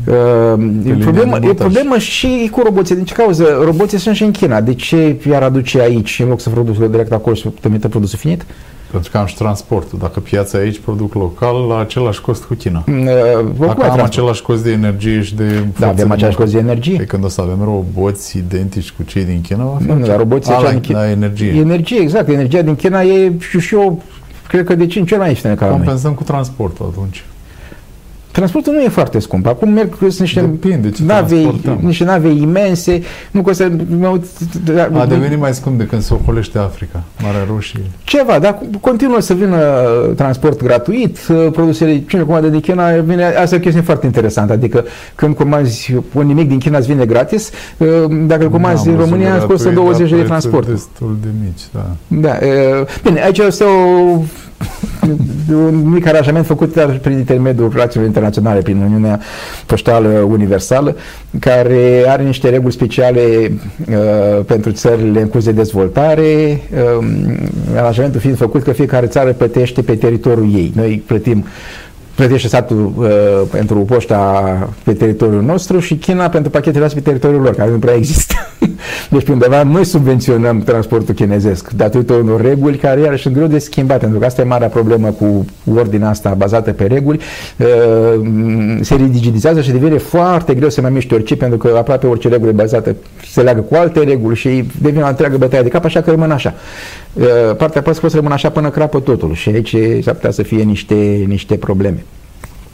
[0.07, 0.15] Uh,
[0.85, 2.95] e, problemă, e problemă și cu roboții.
[2.95, 3.45] Din ce cauză?
[3.65, 4.61] Roboții sunt și în China.
[4.61, 8.19] De ce i-ar aduce aici în loc să producă direct acolo și să trimită produsul
[8.19, 8.45] finit?
[8.91, 9.99] Pentru că am și transportul.
[9.99, 12.85] Dacă piața aici produc local, la același cost cu China.
[12.89, 12.97] Uh,
[13.59, 15.65] Dacă am același cost de energie și de...
[15.79, 16.93] Da, avem același cost de energie.
[16.93, 20.07] Pe păi când o să avem roboți identici cu cei din China, va fi nu,
[20.07, 21.53] dar roboții la, China, la energie.
[21.57, 22.29] Energie, exact.
[22.29, 23.93] Energia din China e și, și o
[24.49, 25.81] cred că de 5 ori mai ieftine ca la noi.
[25.81, 27.25] Compensăm cu transportul atunci.
[28.39, 29.47] Transportul nu e foarte scump.
[29.47, 31.79] Acum merg sunt niște Depinde ce nave, transportăm.
[31.81, 33.03] niște nave imense.
[33.31, 34.25] Nu costă, mă uit,
[34.93, 37.81] A devenit mai scump de când se ocolește Africa, Marea Roșie.
[38.05, 39.59] ceva, dar continuă să vină
[40.17, 41.19] transport gratuit,
[41.53, 44.85] produsele cine comandă din China, vine, asta e o chestie foarte interesantă, adică
[45.15, 47.51] când comanzi un nimic din China îți vine gratis,
[48.27, 50.65] dacă îl comanzi N-am în văzut România îți costă gratuit, 20 de dar transport.
[50.65, 51.87] prețuri destul de mici, da.
[52.29, 54.23] Da, e, bine, aici este o
[55.53, 59.21] un mic aranjament făcut dar prin intermediul relațiilor internaționale, prin Uniunea
[59.67, 60.97] Poștală Universală,
[61.39, 63.53] care are niște reguli speciale
[63.89, 66.61] uh, pentru țările în curs de dezvoltare,
[67.01, 67.07] uh,
[67.77, 70.73] aranjamentul fiind făcut că fiecare țară plătește pe teritoriul ei.
[70.75, 71.45] Noi plătim
[72.19, 73.09] plătește statul uh,
[73.51, 77.79] pentru poșta pe teritoriul nostru și China pentru pachetele astea pe teritoriul lor, care nu
[77.79, 78.35] prea există.
[79.11, 83.59] deci pe undeva noi subvenționăm transportul chinezesc datorită unor reguli care iarăși sunt greu de
[83.59, 85.45] schimbat, pentru că asta e marea problemă cu
[85.75, 87.21] ordinea asta bazată pe reguli.
[87.57, 92.29] Uh, se rigidizează și devine foarte greu să mai miști orice, pentru că aproape orice
[92.29, 92.97] regulă bazată
[93.31, 96.31] se leagă cu alte reguli și devine o întreagă bătaie de cap, așa că rămân
[96.31, 96.55] așa.
[97.19, 100.63] Uh, partea poate să rămână așa până crapă totul și aici s-ar putea să fie
[100.63, 100.95] niște,
[101.27, 102.05] niște probleme.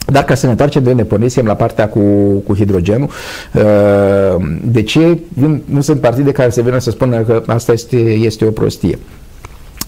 [0.06, 2.00] Dar ca să ne întoarcem de unde pornisem la partea cu,
[2.46, 3.10] cu hidrogenul,
[3.54, 5.18] uh, de ce
[5.64, 8.98] nu sunt partide care se vină să spună că asta este, este o prostie?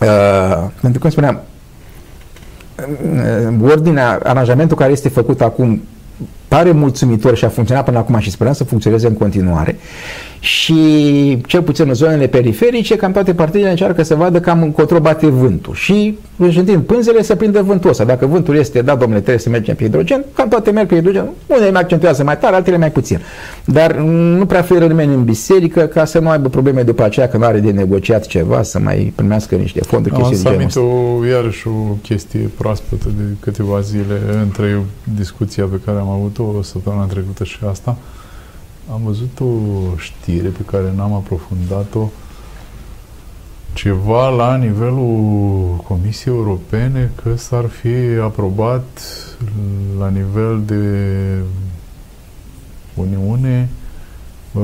[0.00, 1.40] Uh, pentru că, cum spuneam,
[3.62, 5.82] ordinea, aranjamentul care este făcut acum
[6.48, 9.76] pare mulțumitor și a funcționat până acum și sperăm să funcționeze în continuare
[10.40, 10.74] și
[11.46, 15.74] cel puțin în zonele periferice, cam toate partidele încearcă să vadă cam încotro bate vântul
[15.74, 18.04] și își întind pânzele să prindă vântul ăsta.
[18.04, 21.28] Dacă vântul este, da, domnule, trebuie să mergem pe hidrogen, cam toate merg pe hidrogen.
[21.46, 23.20] Unele mai accentuează mai tare, altele mai puțin.
[23.64, 23.96] Dar
[24.38, 27.58] nu prea fluieră nimeni în biserică ca să nu aibă probleme după aceea când are
[27.60, 30.90] de negociat ceva, să mai primească niște fonduri, Am chestii de genul să ăsta.
[30.90, 34.80] o, iarăși o chestie proaspătă de câteva zile între
[35.16, 36.08] discuția pe care am
[36.38, 37.96] avut-o săptămâna trecută și asta.
[38.92, 42.08] Am văzut o știre pe care n-am aprofundat-o
[43.72, 48.84] ceva la nivelul Comisiei Europene că s-ar fi aprobat
[49.98, 50.84] la nivel de
[52.94, 53.68] Uniune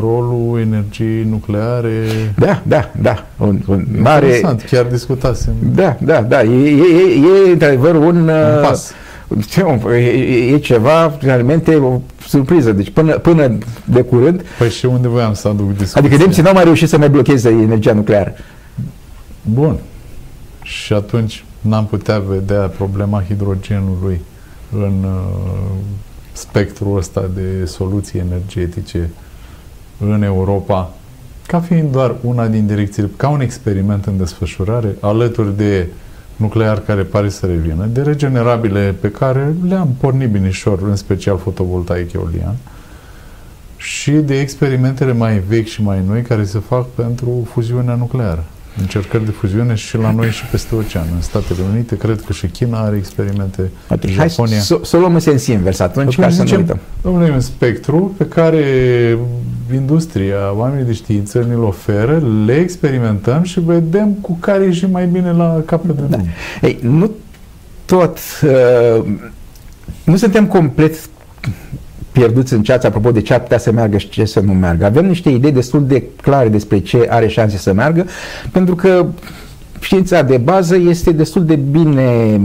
[0.00, 2.06] rolul energiei nucleare.
[2.38, 3.26] Da, da, da.
[3.38, 4.26] Un, un mare...
[4.26, 5.54] Interesant, chiar discutasem.
[5.74, 6.42] Da, da, da.
[6.42, 8.16] E, e, e, e într-adevăr un...
[8.16, 8.78] Un uh,
[9.34, 9.92] pas.
[9.92, 12.72] E, e, e ceva realmente o surpriză.
[12.72, 16.00] Deci până, până de curând, Păi și unde voiam să aduc discuția?
[16.00, 18.32] adică nemții n-au mai reușit să mai blocheze energia nucleară.
[19.42, 19.78] Bun.
[20.62, 24.20] Și atunci n-am putea vedea problema hidrogenului
[24.72, 25.70] în uh,
[26.32, 29.10] spectrul ăsta de soluții energetice
[29.98, 30.94] în Europa
[31.46, 35.86] ca fiind doar una din direcțiile, ca un experiment în desfășurare, alături de
[36.42, 42.12] nuclear care pare să revină, de regenerabile pe care le-am pornit binișor, în special fotovoltaic
[42.12, 42.54] eolian,
[43.76, 48.44] și de experimentele mai vechi și mai noi care se fac pentru fuziunea nucleară.
[48.80, 51.06] Încercări de fuziune și la noi și peste ocean.
[51.14, 54.60] În Statele Unite, cred că și China are experimente, Atunci, hai Japonia.
[54.60, 56.78] să, să o luăm în sens invers atunci, ca Atunci să nu zicem, uităm.
[57.02, 59.18] Domnule, e un spectru pe care
[59.74, 65.32] industria, oamenii de știință ne-l oferă, le experimentăm și vedem cu care ieșim mai bine
[65.32, 66.16] la capăt de Da.
[66.16, 66.26] drum.
[66.62, 67.10] Ei, nu
[67.84, 68.18] tot...
[68.42, 69.04] Uh,
[70.04, 70.94] nu suntem complet
[72.12, 74.84] pierduți în ceață apropo de ce ar putea să meargă și ce să nu meargă.
[74.84, 78.06] Avem niște idei destul de clare despre ce are șanse să meargă,
[78.52, 79.06] pentru că
[79.82, 82.40] știința de bază este destul de bine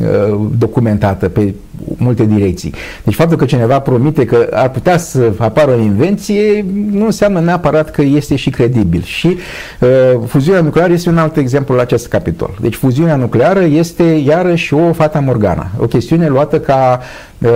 [0.00, 1.54] uh, documentată pe
[1.96, 2.74] multe direcții.
[3.04, 7.90] Deci faptul că cineva promite că ar putea să apară o invenție nu înseamnă neapărat
[7.90, 9.02] că este și credibil.
[9.02, 9.36] Și
[9.80, 9.88] uh,
[10.26, 12.58] fuziunea nucleară este un alt exemplu la acest capitol.
[12.60, 17.00] Deci fuziunea nucleară este iarăși o fata morgana, o chestiune luată ca
[17.38, 17.48] uh,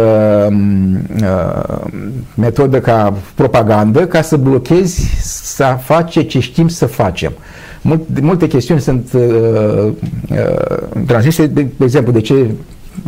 [1.22, 1.76] uh,
[2.34, 7.32] metodă, ca propagandă, ca să blochezi să face ce știm să facem.
[7.86, 9.22] Mult, multe chestiuni sunt uh,
[10.30, 12.50] uh, transmise, de, de exemplu, de ce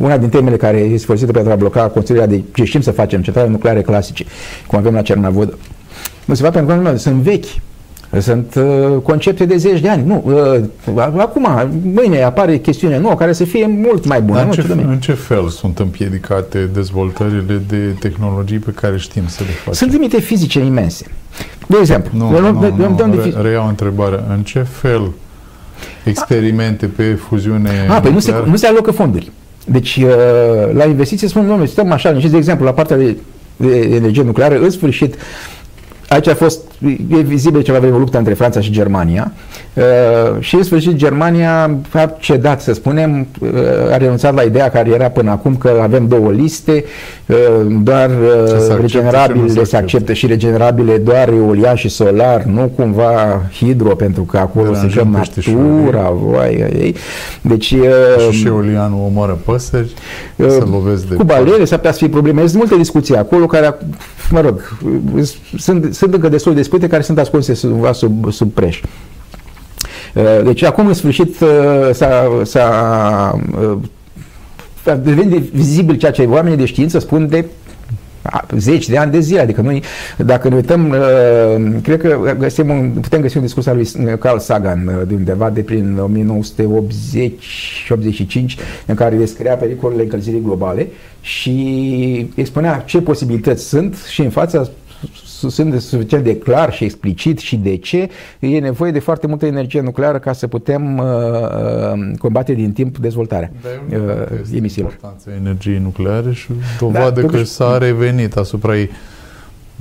[0.01, 3.22] una din temele care este folosită pentru a bloca construirea de ce știm să facem,
[3.22, 4.24] centrale nucleare clasice,
[4.66, 5.59] cum avem la Cernavodă.
[6.24, 7.45] Nu se va pentru că sunt vechi.
[8.20, 10.07] Sunt uh, concepte de zeci de ani.
[10.07, 10.22] Nu,
[10.95, 11.47] uh, acum,
[11.83, 14.35] mâine apare chestiune nouă care să fie mult mai bună.
[14.35, 14.95] Dar în nu ce, știu, domnule.
[14.95, 19.72] în ce fel sunt împiedicate dezvoltările de tehnologii pe care știm să le facem?
[19.72, 21.07] Sunt limite fizice imense.
[21.66, 24.24] De exemplu, Nu, le luăm- nu, le luăm- nu, dăm de re, fizi- reiau întrebarea.
[24.30, 25.11] În ce fel
[26.05, 28.51] experimente pe fuziune A, păi nu se, nucleară?
[28.51, 29.30] nu se alocă fonduri.
[29.66, 30.11] Deci, uh,
[30.74, 33.16] la investiții spun, domnule, stăm așa, nici de exemplu, la partea de,
[33.57, 35.14] de energie nucleară, în sfârșit,
[36.09, 36.61] aici a fost,
[37.09, 39.33] e vizibil ceva vreme o luptă între Franța și Germania
[39.75, 43.51] uh, și în sfârșit Germania a cedat, să spunem, uh,
[43.93, 46.85] a renunțat la ideea care era până acum că avem două liste,
[47.27, 47.37] uh,
[47.83, 53.95] doar uh, regenerabile se, se acceptă și regenerabile doar eolian și solar, nu cumva hidro,
[53.95, 56.95] pentru că acolo se dă natura, vai, ei.
[57.41, 59.93] Deci, uh, și eolianul omoară păsări,
[60.37, 61.15] uh, se lovesc de...
[61.15, 62.41] Cu balele s-ar putea să fie probleme.
[62.41, 63.77] Sunt multe discuții acolo care,
[64.31, 64.79] mă rog,
[65.57, 68.81] sunt sunt încă destul de spute care sunt ascunse sub, sub, sub preș.
[70.15, 71.49] Uh, deci acum în sfârșit uh,
[71.93, 73.79] s-a, s-a uh,
[75.03, 77.45] devenit vizibil ceea ce oamenii de știință spun de
[78.57, 79.41] zeci de ani de zile.
[79.41, 79.83] Adică noi,
[80.17, 80.95] dacă ne uităm,
[81.83, 85.61] cred că găsim un, putem găsi un discurs al lui Carl Sagan de undeva de
[85.61, 86.01] prin
[87.89, 88.55] 1980-85
[88.87, 90.89] în care descria pericolele încălzirii globale
[91.21, 94.69] și expunea ce posibilități sunt și în fața
[95.49, 98.09] sunt suficient de clar și explicit și de ce
[98.39, 102.99] e nevoie de foarte multă energie nucleară ca să putem uh, uh combate din timp
[102.99, 103.51] dezvoltarea
[103.91, 103.97] uh,
[104.55, 104.91] emisiilor.
[104.91, 108.91] Importanța energiei nucleare și dovadă da, că s-a revenit asupra ei.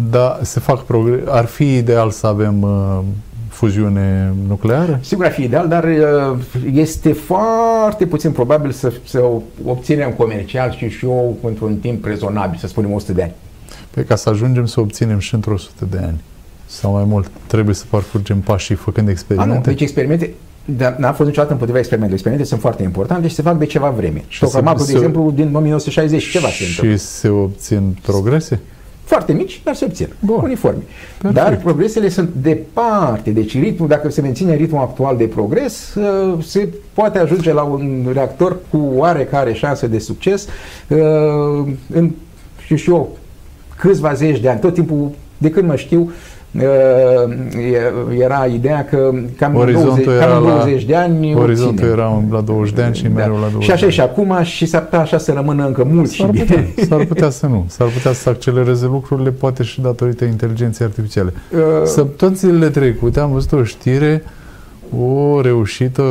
[0.09, 1.19] Da, se fac progres.
[1.27, 2.99] Ar fi ideal să avem uh,
[3.47, 4.99] fuziune nucleară?
[5.01, 6.39] Sigur ar fi ideal, dar uh,
[6.73, 9.23] este foarte puțin probabil să, să
[9.65, 13.33] obținem comercial și și eu într-un timp rezonabil, să spunem 100 de ani.
[13.97, 16.21] Pe ca să ajungem să obținem și într-o sută de ani
[16.65, 19.53] sau mai mult, trebuie să parcurgem pașii făcând experimente?
[19.53, 20.33] A, nu, deci experimente,
[20.65, 22.19] dar n-am fost niciodată împotriva experimentului.
[22.19, 24.23] Experimente sunt foarte importante și se fac de ceva vreme.
[24.27, 28.59] Și Tocamacul, de exemplu, din 1960 ceva se Și se obțin progrese?
[29.03, 30.39] Foarte mici, dar se obțin, Bun.
[30.43, 30.81] uniforme.
[31.21, 31.43] Perfect.
[31.43, 33.29] Dar progresele sunt departe.
[33.29, 38.09] Deci ritmul, dacă se menține ritmul actual de progres, uh, se poate ajunge la un
[38.13, 40.47] reactor cu oarecare șanse de succes
[40.87, 40.97] uh,
[41.93, 42.11] în,
[42.65, 43.17] și, și eu,
[43.77, 46.11] câțiva zeci de ani, tot timpul, de când mă știu,
[46.55, 46.63] uh,
[48.19, 51.89] era ideea că cam orizontul 20, cam 20 de ani Orizontul obține.
[51.89, 53.09] era la 20 de ani și da.
[53.09, 56.09] mereu la 20 Și așa și acum și s-ar putea așa să rămână încă mult
[56.09, 57.65] s-ar și putea, S-ar putea să nu.
[57.67, 61.33] S-ar putea să accelereze lucrurile, poate și datorită inteligenței artificiale.
[61.51, 64.36] Uh, Săptămânile trecute am văzut o știre uh,
[64.99, 66.03] o reușită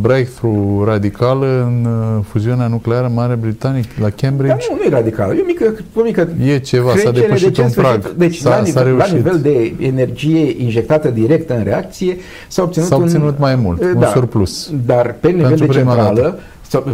[0.00, 4.54] breakthrough radicală în uh, fuziunea nucleară Mare Britanie la Cambridge.
[4.54, 7.62] Dar nu, nu e radicală, e o mică, o mică E ceva, s-a depășit de
[7.62, 8.12] un prag.
[8.16, 12.16] Deci s-a, la, nivel, la nivel de energie injectată direct în reacție
[12.48, 14.70] s-a obținut, s-a obținut un, mai mult, da, un surplus.
[14.86, 16.38] Dar pe nivel de centrală, dată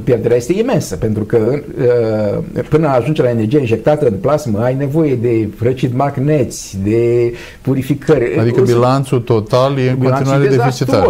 [0.04, 1.60] pierderea este imensă, pentru că
[2.56, 8.38] uh, până ajunge la energie injectată în plasmă, ai nevoie de răcit magneți, de purificări.
[8.38, 11.08] Adică bilanțul total e în continuare deficitar.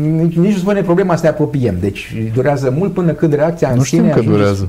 [0.00, 1.76] Nici, nici nu spune problema să ne apropiem.
[1.80, 4.68] Deci durează mult până când reacția nu în știm sine că durează.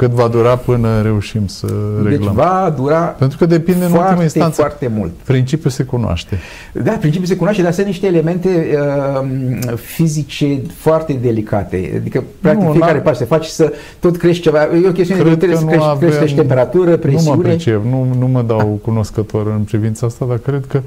[0.00, 2.34] Cât va dura până reușim să deci reglăm?
[2.34, 4.60] Deci va dura Pentru că depinde foarte, în ultima instanță.
[4.60, 5.10] foarte mult.
[5.10, 6.38] Principiul se cunoaște.
[6.72, 8.78] Da, principiul se cunoaște, dar sunt niște elemente
[9.22, 11.92] uh, fizice foarte delicate.
[11.96, 14.62] Adică, practic, nu, fiecare pas se face să tot crești ceva.
[14.62, 17.36] E o chestiune Cred de trebuie să crești, avem, crești temperatură, presiune.
[17.36, 20.80] Nu mă pricep, nu, nu mă dau cunoscător în privința asta, dar cred că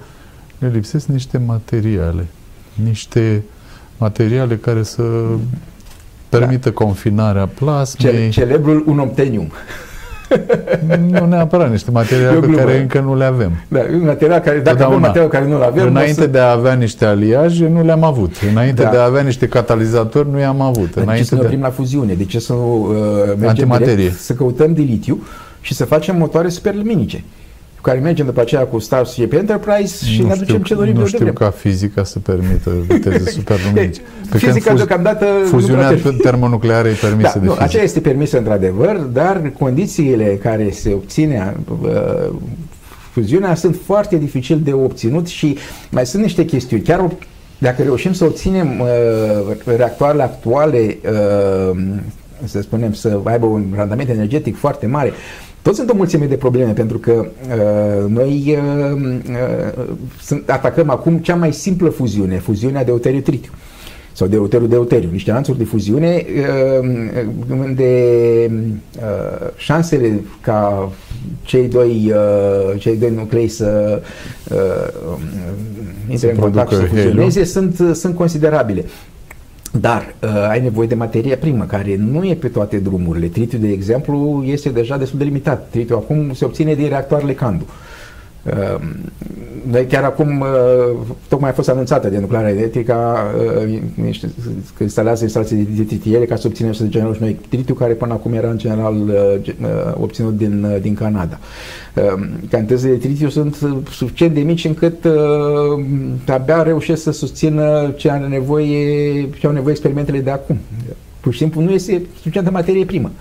[0.58, 2.26] ne lipsesc niște materiale.
[2.84, 3.44] Niște
[3.98, 5.04] materiale care să
[6.38, 6.76] permită da.
[6.76, 8.30] confinarea plasmei.
[8.30, 9.52] Ce, celebrul unobtenium.
[11.10, 13.52] nu neapărat niște materiale pe care încă nu le avem.
[13.68, 15.88] Da, un material care, dacă avem material care nu le avem...
[15.88, 16.28] Înainte să...
[16.28, 18.36] de a avea niște aliaje, nu le-am avut.
[18.52, 18.90] Înainte da.
[18.90, 20.94] de a avea niște catalizatori, nu i-am avut.
[20.96, 21.62] Dar Înainte de ce să ne de...
[21.62, 22.14] la fuziune?
[22.14, 22.96] De ce să nu uh,
[23.40, 25.24] mergem direct, să căutăm de litiu
[25.62, 27.24] și să facem motoare superluminice?
[27.84, 31.06] Care mergem după aceea cu Star Ship Enterprise și nu ne aducem ce dorim Nu
[31.06, 34.02] știu de ca fizica să permită viteze superluminice.
[34.30, 35.26] fizica fuz, deocamdată...
[35.46, 37.64] Fuziunea termonucleară e permisă da, de nu, fizică.
[37.64, 41.90] Aceea este permisă într-adevăr, dar condițiile care se obține uh,
[43.12, 45.58] fuziunea sunt foarte dificil de obținut și
[45.90, 46.84] mai sunt niște chestiuni.
[46.84, 47.12] Chiar
[47.58, 50.98] dacă reușim să obținem uh, reactoarele actuale
[51.72, 51.80] uh,
[52.46, 55.12] să spunem, să aibă un randament energetic foarte mare,
[55.64, 61.18] tot sunt o mulțime de probleme, pentru că uh, noi uh, uh, sunt, atacăm acum
[61.18, 63.52] cea mai simplă fuziune, fuziunea de deuteriu-tritiu
[64.14, 66.26] sau de deuteriu deuteriu niște lanțuri de fuziune
[66.82, 66.90] uh,
[67.50, 67.92] unde
[68.96, 70.92] uh, șansele ca
[71.42, 74.02] cei doi, uh, cei doi nuclei să
[74.52, 75.18] uh,
[76.10, 78.86] intre în contact și să fuzioneze sunt, sunt considerabile.
[79.80, 83.28] Dar uh, ai nevoie de materie primă, care nu e pe toate drumurile.
[83.28, 85.68] Tritiu, de exemplu, este deja destul de limitat.
[85.70, 87.66] Tritiu acum se obține din reactoarele Candu.
[89.70, 90.48] Noi chiar acum, uh,
[91.28, 93.16] tocmai a fost anunțată de nuclearea electrică
[93.68, 93.80] uh,
[94.78, 98.14] că instalează instalații de tritiere ca să obținem să generăm și noi tritiu care până
[98.14, 99.54] acum era în general uh,
[99.94, 101.40] obținut din, din Canada.
[102.50, 103.58] Cantitățile de tritiu sunt
[103.90, 105.06] suficient de mici încât
[106.28, 110.58] abia reușesc să susțină ce are nevoie, ce au nevoie experimentele de acum.
[111.20, 113.12] Pur și simplu nu este suficientă materie primă.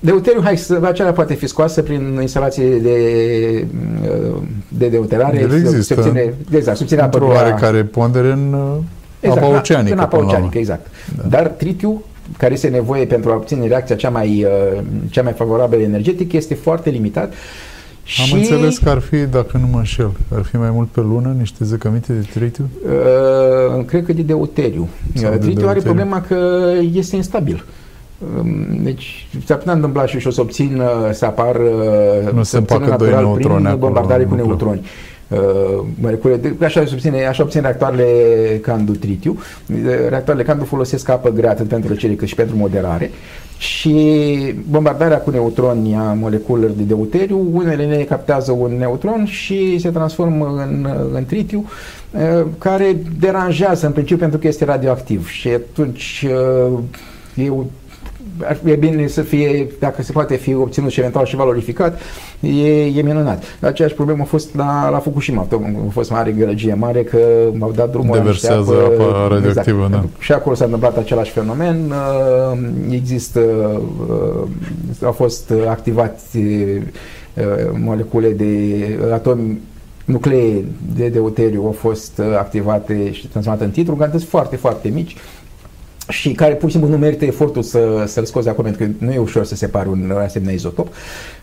[0.00, 3.66] Deuteriu, hai să acela poate fi scoasă prin instalație de,
[4.68, 5.40] de deuterare.
[5.40, 5.94] El există.
[5.94, 8.56] Subține, exact, subține apă Într-o oarecare pondere în
[9.20, 9.94] exact, apa oceanică.
[9.94, 10.86] În apa oceanică, exact.
[11.16, 11.28] Da.
[11.28, 12.02] Dar tritiu,
[12.36, 16.54] care este nevoie pentru a obține reacția cea mai, uh, cea mai favorabilă energetic, este
[16.54, 17.32] foarte limitat.
[18.20, 18.34] Am și...
[18.34, 21.64] înțeles că ar fi, dacă nu mă înșel, ar fi mai mult pe lună niște
[21.64, 22.68] zăcăminte de tritiu?
[23.76, 24.88] Uh, cred că de deuteriu.
[25.14, 26.36] Sau tritiu de are problema că
[26.92, 27.54] este instabil.
[27.54, 27.87] Uh,
[28.82, 31.56] deci s-ar putea întâmpla și, și o să obțin să apar
[32.32, 34.80] nu se împacă doi neutroni prin bombardare cu neutroni.
[35.28, 38.04] Uh, așa, obține, așa obțin reactoarele
[38.62, 39.38] Candu tritiu.
[40.08, 43.10] Reactoarele Candu folosesc apă grea atât pentru răcire cât și pentru moderare
[43.58, 49.90] și bombardarea cu neutroni a moleculelor de deuteriu, unele ne captează un neutron și se
[49.90, 51.64] transformă în, în tritiu
[52.58, 56.26] care deranjează în principiu pentru că este radioactiv și atunci
[58.64, 62.00] e e bine să fie, dacă se poate fi obținut și eventual și valorificat,
[62.40, 63.42] e, e minunat.
[63.60, 65.46] Aceeași problemă a fost la, la Fukushima.
[65.50, 67.18] A fost mare gălăgie mare că
[67.52, 70.02] m-au dat drumul Deversează apă, apă radioactivă, exact.
[70.02, 70.08] da.
[70.18, 71.92] Și acolo s-a întâmplat același fenomen.
[72.52, 72.58] Uh,
[72.90, 73.40] există,
[74.08, 74.48] uh,
[75.02, 76.82] au fost activați uh,
[77.84, 79.60] molecule de atomi
[80.04, 80.64] nuclee
[80.96, 85.16] de deuteriu au fost activate și transformate în titru, cantități foarte, foarte mici
[86.08, 89.12] și care pur și simplu nu merită efortul să, să-l scoți acolo, pentru că nu
[89.12, 90.88] e ușor să separi un asemenea izotop.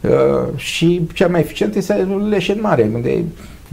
[0.01, 1.93] Uh, și cea mai eficientă este
[2.29, 3.23] leșen mare, unde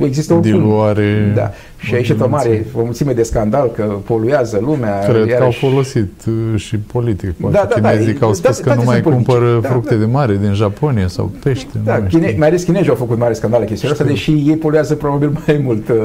[0.07, 1.33] există o diluare.
[1.35, 1.51] Da.
[1.77, 4.99] Și a ieșit o mare, o mulțime de scandal că poluează lumea.
[4.99, 5.37] Cred iarăși...
[5.37, 7.31] că au folosit uh, și politic.
[7.31, 10.01] Poate da, da, chinezii da, au spus da, că nu mai cumpără da, fructe da.
[10.01, 11.79] de mare din Japonia sau pește.
[11.85, 14.95] Da, chine, mai ales chinezii au făcut mare scandal la chestiunea asta, deși ei poluează
[14.95, 15.97] probabil mai mult uh,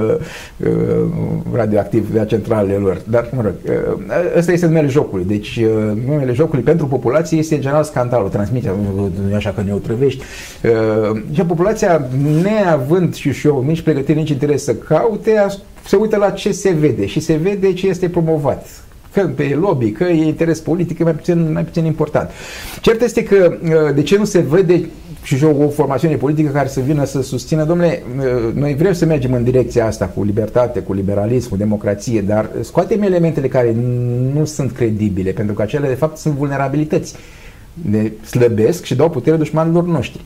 [0.57, 0.69] uh,
[1.53, 3.01] radioactiv de centralele lor.
[3.09, 5.25] Dar, mă rog, uh, ăsta este numele jocului.
[5.27, 9.61] Deci, uh, numele jocului pentru populație este în general scandalul, transmiterea, nu e așa că
[9.65, 10.23] ne otrăvești.
[10.63, 12.07] Uh, și populația,
[12.43, 15.45] neavând și, și eu nici pregătire, nici interes să caute,
[15.85, 18.67] se uită la ce se vede și se vede ce este promovat
[19.13, 22.29] că pe lobby, că e interes politic, e mai puțin, mai puțin important.
[22.81, 24.89] Cert este că uh, de ce nu se vede
[25.23, 29.05] și o, o formațiune politică care să vină să susțină, domnule, uh, noi vrem să
[29.05, 33.75] mergem în direcția asta cu libertate, cu liberalism, cu democrație, dar scoatem elementele care
[34.33, 37.15] nu sunt credibile, pentru că acele de fapt sunt vulnerabilități.
[37.73, 40.21] Ne slăbesc și dau putere dușmanilor noștri.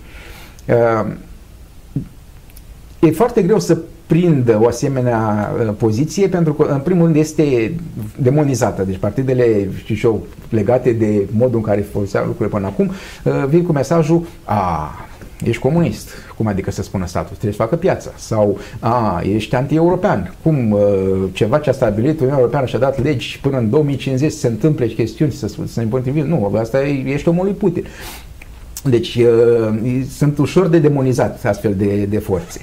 [3.02, 7.16] Uh, e foarte greu să prindă o asemenea uh, poziție pentru că, în primul rând,
[7.16, 7.76] este
[8.16, 8.84] demonizată.
[8.84, 12.92] Deci partidele, știu și eu, legate de modul în care foloseau lucrurile până acum,
[13.24, 14.92] uh, vin cu mesajul a,
[15.44, 16.10] ești comunist.
[16.38, 17.30] Cum adică să spună statul?
[17.30, 18.12] Trebuie să facă piața.
[18.16, 20.34] Sau, a, ești anti-european.
[20.44, 20.82] Cum uh,
[21.32, 24.48] ceva ce a stabilit Uniunea Europeană și a dat legi până în 2050 să se
[24.48, 26.28] întâmple chestiuni, să, să ne împotrivim.
[26.28, 27.86] Nu, asta e, ești omul lui Putin.
[28.84, 32.62] Deci uh, sunt ușor de demonizat astfel de, de forțe.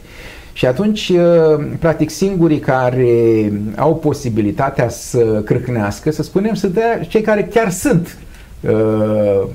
[0.52, 7.48] Și atunci, uh, practic, singurii care au posibilitatea să crâcnească, să spunem, sunt cei care
[7.52, 8.16] chiar sunt
[8.60, 9.46] uh,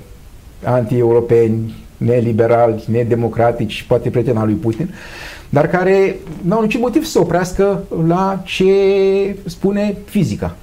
[0.63, 4.93] anti-europeni, neliberali, nedemocratici, poate prietena lui Putin,
[5.49, 8.65] dar care nu au niciun motiv să oprească la ce
[9.45, 10.55] spune fizica.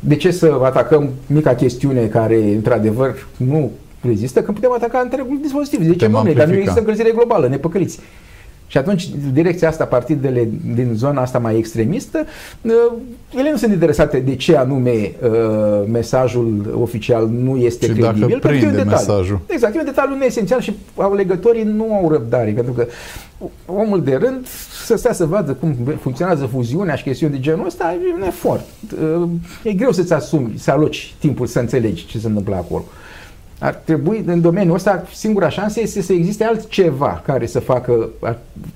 [0.00, 3.70] De ce să atacăm mica chestiune care, într-adevăr, nu
[4.02, 5.86] rezistă, când putem ataca întregul dispozitiv.
[5.86, 8.00] De ce, domnule, dar nu există încălzire globală, nepăcăliți.
[8.72, 12.24] Și atunci, direcția asta, partidele din zona asta mai extremistă,
[12.62, 12.72] uh,
[13.36, 18.28] ele nu sunt interesate de ce anume uh, mesajul oficial nu este și credibil.
[18.28, 19.40] Dacă prinde pentru că e mesajul.
[19.46, 22.86] Exact, e un detaliu neesențial și alegătorii nu au răbdare, pentru că
[23.66, 24.46] omul de rând
[24.84, 28.64] să stea să vadă cum funcționează fuziunea și chestiuni de genul ăsta e un efort.
[29.20, 29.28] Uh,
[29.62, 32.84] e greu să-ți asumi, să aloci timpul să înțelegi ce se întâmplă acolo
[33.62, 38.08] ar trebui, în domeniul ăsta, singura șansă este să existe altceva care să facă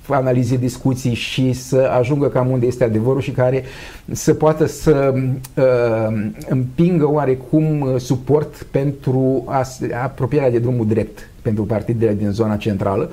[0.08, 3.64] analize, discuții și să ajungă cam unde este adevărul și care
[4.12, 9.44] să poată să uh, împingă oarecum suport pentru
[10.02, 13.10] apropierea de drumul drept pentru partidele din zona centrală.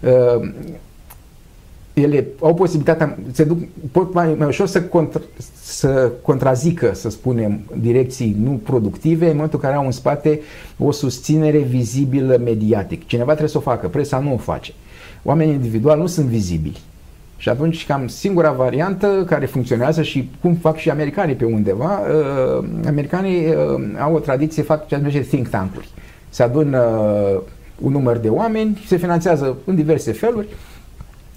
[0.00, 0.48] Uh,
[2.00, 3.58] ele au posibilitatea, se duc,
[3.92, 5.20] pot mai, mai ușor să, contra,
[5.60, 10.40] să contrazică, să spunem, direcții nu productive în momentul în care au în spate
[10.78, 13.06] o susținere vizibilă mediatic.
[13.06, 14.72] Cineva trebuie să o facă, presa nu o face.
[15.22, 16.80] oamenii individuali nu sunt vizibili.
[17.36, 22.64] Și atunci cam singura variantă care funcționează și cum fac și americanii pe undeva, uh,
[22.86, 23.54] americanii uh,
[24.00, 25.88] au o tradiție, fac ce se numește think tank-uri.
[26.28, 27.40] Se adună uh,
[27.80, 30.46] un număr de oameni, se finanțează în diverse feluri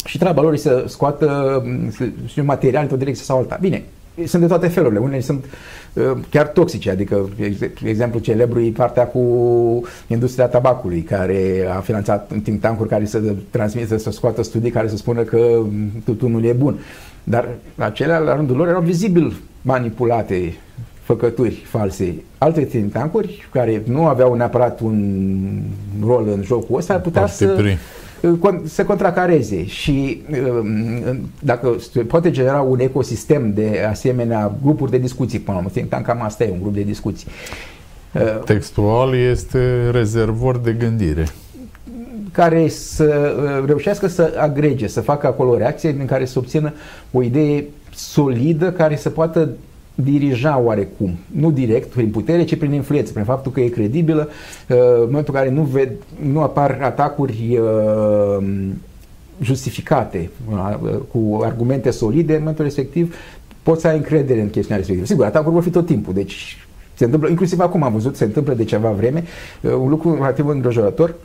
[0.05, 1.61] și treaba lor e să scoată
[2.37, 3.57] uh, material într-o direcție sau alta.
[3.61, 3.83] Bine,
[4.25, 4.99] sunt de toate felurile.
[4.99, 5.45] Unele sunt
[5.93, 7.29] uh, chiar toxice, adică
[7.85, 9.21] exemplu celebru e partea cu
[10.07, 14.87] industria tabacului, care a finanțat în timp tancuri care să transmită, să scoată studii care
[14.87, 15.63] să spună că
[16.05, 16.79] tutunul e bun.
[17.23, 17.47] Dar
[17.77, 20.53] acelea, la rândul lor, erau vizibil manipulate
[21.01, 22.15] făcături false.
[22.37, 25.61] Alte think tancuri care nu aveau neapărat un
[26.05, 27.47] rol în jocul ăsta ar putea să...
[27.47, 27.77] Pri
[28.63, 30.21] să contracareze și
[30.59, 31.75] um, dacă
[32.07, 36.51] poate genera un ecosistem de asemenea grupuri de discuții, până la urmă, cam asta e
[36.51, 37.27] un grup de discuții.
[38.13, 41.27] Uh, Textual este rezervor de gândire
[42.31, 46.73] care să uh, reușească să agrege, să facă acolo reacție în care să obțină
[47.11, 47.65] o idee
[47.95, 49.49] solidă care să poată
[50.03, 54.29] dirija oarecum, nu direct prin putere, ci prin influență, prin faptul că e credibilă,
[54.69, 55.91] uh, în momentul în care nu, ved,
[56.31, 58.45] nu apar atacuri uh,
[59.41, 63.15] justificate, uh, cu argumente solide, în momentul respectiv
[63.63, 65.07] poți să ai încredere în chestiunea respectivă.
[65.07, 68.53] Sigur, atacuri vor fi tot timpul, deci se întâmplă, inclusiv acum am văzut, se întâmplă
[68.53, 69.23] de ceva vreme,
[69.61, 71.15] un lucru relativ îngrijorător,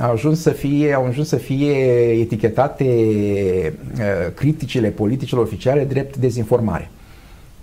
[0.00, 1.74] au ajuns să fie, au ajuns să fie
[2.20, 6.90] etichetate uh, criticile politicilor oficiale drept dezinformare.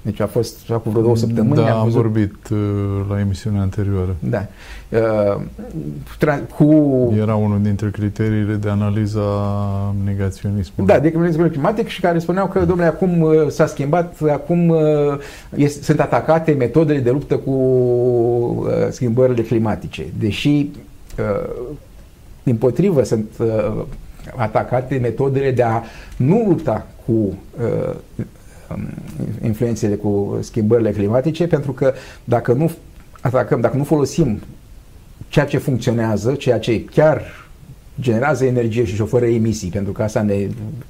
[0.01, 1.55] Deci a fost acum vreo două săptămâni.
[1.55, 1.97] Da, am, văzut...
[1.97, 2.57] am vorbit uh,
[3.09, 4.15] la emisiunea anterioară.
[4.19, 4.45] Da.
[4.89, 7.13] Uh, cu...
[7.17, 9.21] Era unul dintre criteriile de analiza
[10.05, 10.93] negaționismului.
[10.93, 14.79] Da, de negaționismul climatic și care spuneau că, domnule, acum uh, s-a schimbat, acum uh,
[15.55, 20.05] este, sunt atacate metodele de luptă cu uh, schimbările climatice.
[20.19, 20.69] Deși
[21.19, 21.75] uh,
[22.43, 23.83] din potrivă, sunt uh,
[24.35, 25.81] atacate metodele de a
[26.17, 27.95] nu lupta cu uh,
[28.75, 28.89] um,
[29.43, 32.71] influențele, cu schimbările climatice, pentru că dacă nu
[33.21, 34.39] atacăm, dacă nu folosim
[35.27, 37.21] ceea ce funcționează, ceea ce chiar
[38.01, 40.47] generează energie și fără emisii, pentru că asta ne,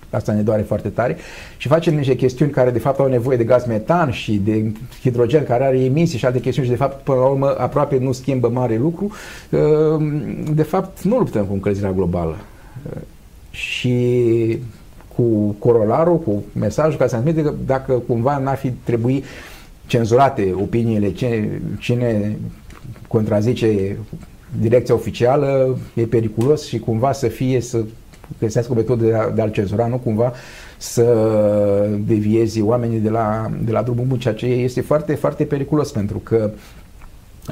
[0.09, 1.17] asta ne doare foarte tare,
[1.57, 5.43] și facem niște chestiuni care de fapt au nevoie de gaz metan și de hidrogen
[5.43, 8.49] care are emisii și alte chestiuni și de fapt până la urmă aproape nu schimbă
[8.49, 9.11] mare lucru,
[9.49, 12.35] ehm, de fapt nu luptăm cu încălzirea globală.
[13.49, 14.57] Și
[15.15, 19.23] cu corolarul, cu mesajul care se transmite că dacă cumva n-ar fi trebui
[19.85, 22.37] cenzurate opiniile, cine, cine
[23.07, 23.97] contrazice
[24.59, 27.83] direcția oficială e periculos și cumva să fie să
[28.39, 30.33] găsească o metodă de a, de a cenzura, nu cumva
[30.77, 31.03] să
[32.05, 36.17] deviezi oamenii de la, de la drumul bun, ceea ce este foarte, foarte periculos pentru
[36.17, 36.51] că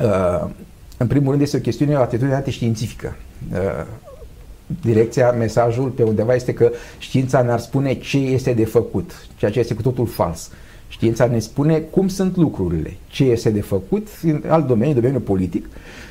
[0.04, 0.50] uh,
[0.98, 3.16] în primul rând este o chestiune, o atitudine antiștiințifică.
[3.52, 3.86] Uh,
[4.82, 9.60] direcția, mesajul pe undeva este că știința ne-ar spune ce este de făcut, ceea ce
[9.60, 10.52] este cu totul fals.
[10.88, 15.66] Știința ne spune cum sunt lucrurile, ce este de făcut în alt domeniu, domeniul politic,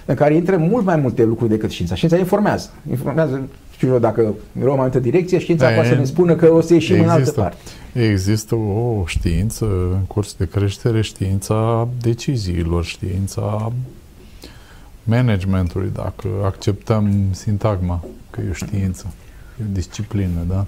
[0.09, 1.95] în care intră mult mai multe lucruri decât știința.
[1.95, 2.71] Știința informează.
[2.91, 3.43] Informează,
[3.73, 6.61] știu eu, dacă luăm o anumită direcție, știința da, poate să ne spună că o
[6.61, 7.57] să ieșim există, în altă parte.
[7.93, 13.73] Există o știință în curs de creștere, știința deciziilor, știința
[15.03, 19.15] managementului, dacă acceptăm sintagma că e o știință.
[19.61, 20.67] E o disciplină, da?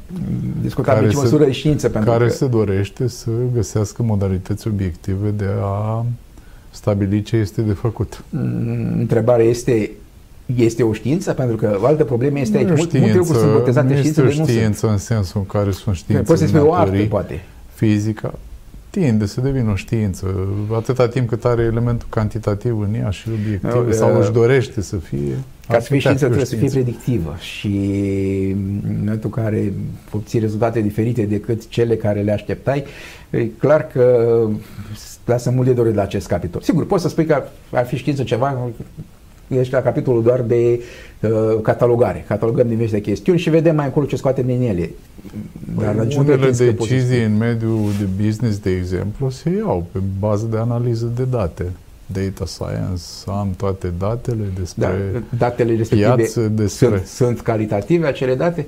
[0.63, 1.89] Discutăm care ce măsură de știință.
[1.89, 2.33] Pentru care că...
[2.33, 6.05] se dorește să găsească modalități obiective de a
[6.71, 8.25] stabili ce este de făcut.
[8.31, 9.91] Mm, întrebarea este
[10.57, 11.33] este o știință?
[11.33, 12.69] Pentru că o altă problemă este aici.
[12.69, 16.41] Multe lucruri sunt botezate știință, este o știință în sensul în care sunt științe Poți
[16.41, 17.45] să spui o artă, poate.
[17.75, 18.35] Fizica,
[18.91, 20.49] tinde să devină o știință.
[20.73, 24.81] Atâta timp cât are elementul cantitativ în ea și obiectiv, no, sau uh, își dorește
[24.81, 25.39] să fie.
[25.69, 27.77] Ca să fie știință trebuie să fie predictivă și
[28.85, 29.73] în momentul în care
[30.11, 32.85] obții rezultate diferite decât cele care le așteptai,
[33.31, 34.37] e clar că
[35.31, 36.61] lasă mult de dorit la acest capitol.
[36.61, 38.71] Sigur, poți să spui că ar fi știință ceva,
[39.49, 40.81] ești la capitolul doar de
[41.21, 41.31] uh,
[41.63, 42.25] catalogare.
[42.29, 44.91] Catalogăm diverse chestiuni și vedem mai încolo ce scoatem din ele.
[45.79, 50.57] Dar păi, unele decizii în mediul de business, de exemplu, se iau pe bază de
[50.57, 51.67] analiză de date
[52.13, 56.89] data science, am toate datele despre da, datele respective piață, despre...
[56.89, 58.67] Sunt, sunt calitative acele date?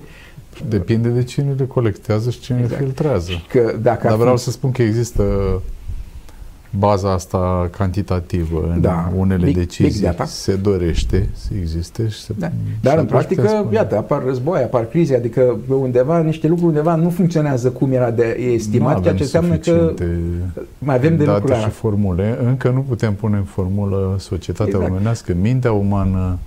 [0.69, 2.81] Depinde de cine le colectează și cine exact.
[2.81, 3.31] le filtrează.
[3.49, 4.43] Că dacă Dar vreau fi...
[4.43, 5.23] să spun că există
[6.79, 12.33] baza asta cantitativă în da, unele big, decizii big se dorește să existe și se
[12.39, 12.51] da.
[12.81, 13.75] Dar în practică, spune.
[13.75, 18.37] iată, apar război, apar crize, adică undeva niște lucruri undeva nu funcționează cum era de
[18.55, 19.95] estimat, ceea ce înseamnă că
[20.79, 21.59] mai avem de lucruri.
[21.59, 22.39] și formule.
[22.45, 24.91] Încă nu putem pune în formulă societatea exact.
[24.91, 26.39] omenească, mintea umană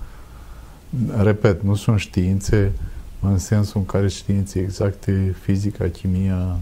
[1.22, 2.72] repet, nu sunt științe
[3.22, 6.58] în sensul în care științe exacte, fizica, chimia,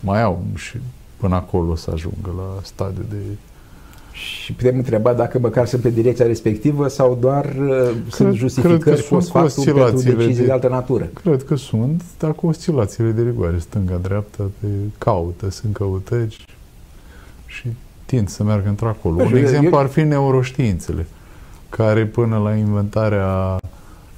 [0.00, 0.78] mai au și
[1.16, 3.16] până acolo să ajungă la stadiu de
[4.14, 8.80] și putem întreba dacă măcar sunt pe direcția respectivă sau doar uh, cred, sunt justificări
[8.80, 11.04] cred post factum pentru decizii de, de altă natură.
[11.04, 14.66] Cred că sunt, dar cu oscilațiile de rigoare, stânga-dreapta, pe
[14.98, 16.44] caută, sunt căutări
[17.46, 17.68] și
[18.06, 19.22] tind să meargă într-acolo.
[19.22, 21.06] Un exemplu ar fi neuroștiințele,
[21.68, 23.58] care până la inventarea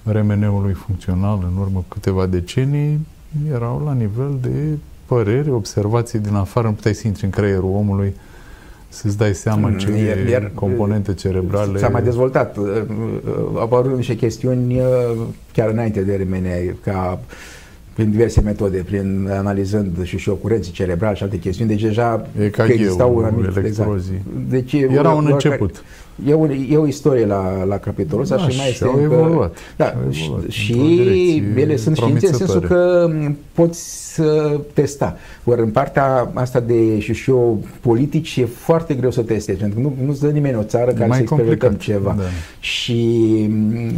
[0.03, 3.07] RMN-ului funcțional în urmă câteva decenii
[3.53, 8.15] erau la nivel de păreri, observații din afară, nu puteai să intri în creierul omului
[8.89, 11.79] să-ți dai seama ce iar, iar, componente cerebrale...
[11.79, 12.57] S-a mai dezvoltat.
[12.57, 14.85] Uh, uh, au apărut niște chestiuni uh,
[15.53, 17.21] chiar înainte de RMN, ca
[17.93, 22.49] prin diverse metode, prin analizând și și ocurenții cerebrale și alte chestiuni, deci deja e
[22.49, 23.91] ca existau un anumit, exact.
[24.49, 25.73] Deci, Era un început.
[25.73, 25.85] Care,
[26.25, 29.15] E, un, e o istorie la, la capitolul ăsta da, și mai este au încă,
[29.15, 29.57] evoluat.
[29.77, 33.11] Da, evoluat și ele sunt științe în sensul că
[33.53, 35.17] poți să testa.
[35.45, 39.81] Ori în partea asta de și și eu politici e foarte greu să testezi, pentru
[39.81, 42.15] că nu, nu-ți dă nimeni o țară care să experimentăm ceva.
[42.19, 42.23] Da.
[42.61, 43.31] Și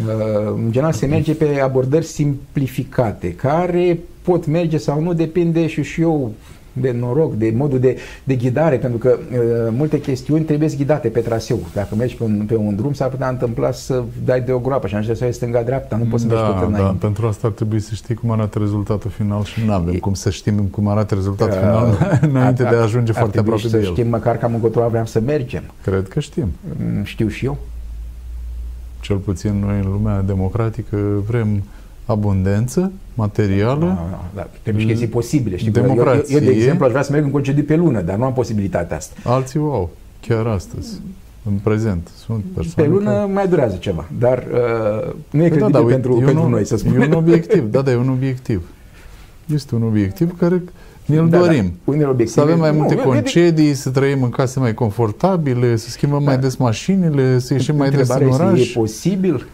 [0.07, 5.83] uh, în general se merge pe abordări simplificate, care pot merge sau nu, depinde și
[5.83, 6.33] și eu
[6.81, 9.39] de noroc, de modul de, de ghidare, pentru că uh,
[9.76, 11.59] multe chestiuni trebuie ghidate pe traseu.
[11.74, 14.87] Dacă mergi pe un, pe un drum, s-ar putea întâmpla să dai de o groapă
[14.87, 17.53] și atunci să ai stânga-dreapta, nu poți să da, mergi pe da, pentru asta ar
[17.53, 20.89] trebui să știi cum arată rezultatul final și nu avem e, cum să știm cum
[20.89, 21.99] arată rezultatul uh, final
[22.31, 23.85] înainte a, de a ajunge foarte aproape de el.
[23.85, 25.62] știm măcar cam încotro vreau să mergem.
[25.83, 26.49] Cred că știm.
[26.76, 27.59] Mm, știu și eu.
[29.01, 31.62] Cel puțin noi în lumea democratică vrem
[32.09, 33.84] abundență materială.
[33.84, 34.48] Da, da, da.
[34.62, 35.56] Trebuie chestii posibile.
[35.56, 35.70] Știi?
[35.70, 36.36] Democrație.
[36.36, 38.24] Eu, eu, eu, de exemplu, aș vrea să merg în concediu pe lună, dar nu
[38.24, 39.14] am posibilitatea asta.
[39.24, 39.90] Alții o au,
[40.20, 41.00] chiar astăzi.
[41.44, 42.09] În prezent.
[42.24, 43.32] Sunt persoane Pe lună care...
[43.32, 46.66] mai durează ceva, dar uh, nu e păi credibil da, da, pentru, pentru un, noi,
[46.66, 47.00] să spunem.
[47.00, 48.62] E un obiectiv, da, da, e un obiectiv.
[49.54, 50.62] Este un obiectiv care
[51.06, 51.72] ne-l da, dorim.
[51.84, 56.24] Da, să avem mai multe nu, concedii, să trăim în case mai confortabile, să schimbăm
[56.24, 56.30] da.
[56.30, 58.61] mai des mașinile, să ieșim mai des în oraș.
[58.61, 59.46] e posibil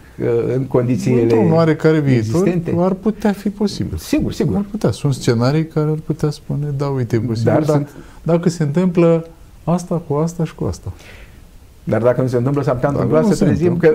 [0.54, 3.96] în condițiile Într-un oarecare viitor ar putea fi posibil.
[3.96, 4.56] Sigur, sigur.
[4.56, 4.90] Ar putea.
[4.90, 7.88] Sunt scenarii care ar putea spune, da, uite, e posibil, dar, dar sunt...
[8.22, 9.28] dacă se întâmplă
[9.64, 10.92] asta cu asta și cu asta.
[11.84, 13.92] Dar dacă nu se întâmplă, s-ar putea întâmpla să trezim că,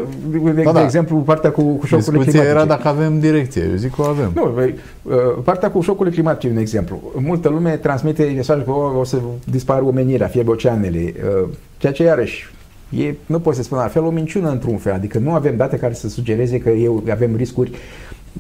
[0.53, 0.83] de, da, da.
[0.83, 2.49] exemplu, partea cu, cu șocurile Discuția climatice.
[2.49, 3.61] era dacă avem direcție.
[3.69, 4.31] Eu zic că o avem.
[4.35, 7.01] Nu, uh, partea cu șocurile climatice un exemplu.
[7.15, 11.13] Multă lume transmite mesaj că o, o să dispară omenirea, fie oceanele,
[11.43, 11.47] uh,
[11.77, 12.51] ceea ce iarăși
[12.89, 14.93] E, nu pot să spun altfel, o minciună într-un fel.
[14.93, 17.71] Adică nu avem date care să sugereze că eu, avem riscuri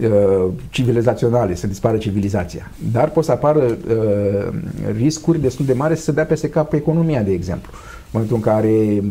[0.01, 2.71] uh, civilizaționale, să dispară civilizația.
[2.91, 4.53] Dar pot să apară uh,
[4.97, 7.71] riscuri destul de mari să se dea peste cap economia, de exemplu.
[7.73, 9.03] În momentul în care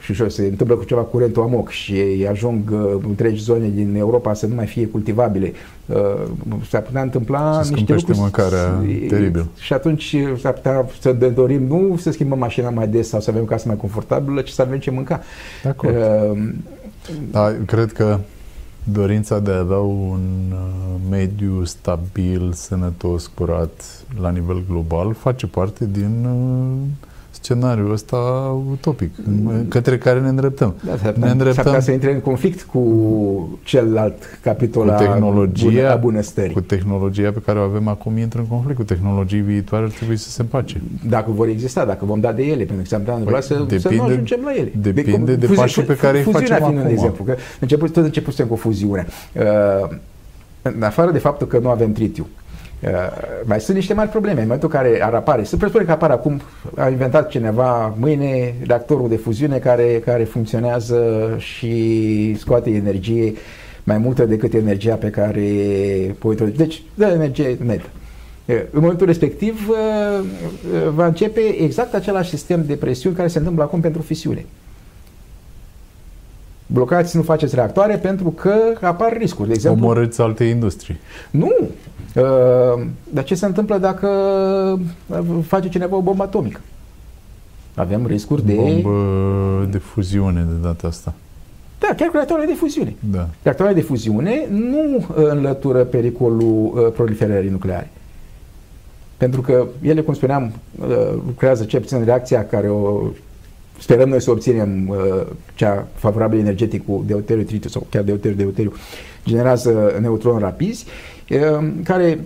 [0.00, 1.94] și știu, se întâmplă cu ceva curentul amoc și
[2.30, 5.52] ajung uh, întregi zone din Europa să nu mai fie cultivabile,
[5.86, 5.96] uh,
[6.68, 8.18] s-ar putea întâmpla se niște lucruri...
[8.18, 9.46] mâncarea teribil.
[9.58, 13.30] Și atunci s-ar putea să ne dorim nu să schimbăm mașina mai des sau să
[13.30, 15.20] avem casă mai confortabilă, ci să avem ce mânca.
[15.62, 15.96] De acord.
[15.96, 16.48] Uh,
[17.30, 18.18] da, cred că
[18.84, 25.86] dorința de a avea un uh, mediu stabil, sănătos, curat la nivel global face parte
[25.92, 27.08] din uh,
[27.40, 28.16] scenariul ăsta
[28.70, 29.10] utopic
[29.68, 30.74] către care ne îndreptăm.
[30.84, 36.52] Da, ne îndreptăm s să intre în conflict cu celălalt capitol cu tehnologia, a bunăstării.
[36.52, 40.16] Cu tehnologia pe care o avem acum intră în conflict cu tehnologii viitoare ar trebui
[40.16, 40.80] să se împace.
[41.08, 43.78] Dacă vor exista, dacă vom da de ele, pentru că s-ar putea păi, să, depinde,
[43.78, 44.72] să nu ajungem la ele.
[44.80, 46.76] Depinde de, de pașii pe care îi facem acum.
[46.76, 49.06] Un exemplu, că început, tot începusem cu fuziunea.
[49.34, 49.96] Uh,
[50.62, 52.39] în afară de faptul că nu avem tritiu, Uh,
[53.44, 55.44] mai sunt niște mari probleme în momentul în care ar apare.
[55.44, 56.40] Să presupune că apare acum,
[56.76, 63.32] a inventat cineva mâine reactorul de fuziune care, care funcționează și scoate energie
[63.84, 65.42] mai multă decât energia pe care
[66.18, 66.56] poți introduce.
[66.56, 67.86] Deci, dă energie netă.
[68.44, 70.24] Uh, în momentul respectiv uh,
[70.94, 74.44] va începe exact același sistem de presiuni care se întâmplă acum pentru fisiune.
[76.72, 79.48] Blocați, nu faceți reactoare pentru că apar riscuri.
[79.48, 80.98] De exemplu, Omorâți alte industrii.
[81.30, 81.52] Nu.
[82.16, 84.08] Uh, dar ce se întâmplă dacă
[85.46, 86.60] face cineva o bombă atomică?
[87.74, 88.52] Avem riscuri de...
[88.54, 91.14] Bombă de fuziune de data asta.
[91.78, 92.94] Da, chiar cu reactoarele de fuziune.
[93.10, 93.28] Da.
[93.42, 97.90] Reactoarele de fuziune nu înlătură pericolul uh, proliferării nucleare.
[99.16, 100.86] Pentru că ele, cum spuneam, uh,
[101.26, 103.00] lucrează ce puțin reacția care o
[103.80, 104.94] sperăm noi să obținem
[105.54, 108.72] cea favorabilă energetic cu deuteriu tritiu sau chiar deuteriu deuteriu
[109.24, 110.86] generează neutroni rapizi
[111.82, 112.20] care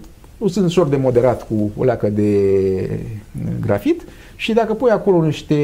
[0.48, 3.00] sunt ușor de moderat cu o leacă de
[3.61, 4.02] grafit
[4.36, 5.55] și dacă pui acolo niște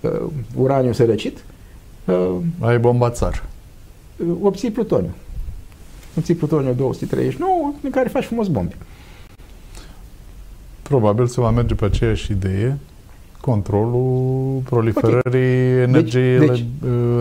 [0.00, 0.10] uh,
[0.56, 1.44] uraniu sărăcit
[2.04, 3.44] uh, ai bomba țar.
[4.40, 5.10] obții plutoniu.
[6.16, 8.76] Obții plutoniu 239, în care faci frumos bombe.
[10.82, 12.78] Probabil se va merge pe aceeași idee,
[13.40, 15.82] controlul proliferării okay.
[15.82, 16.64] energiei deci, deci,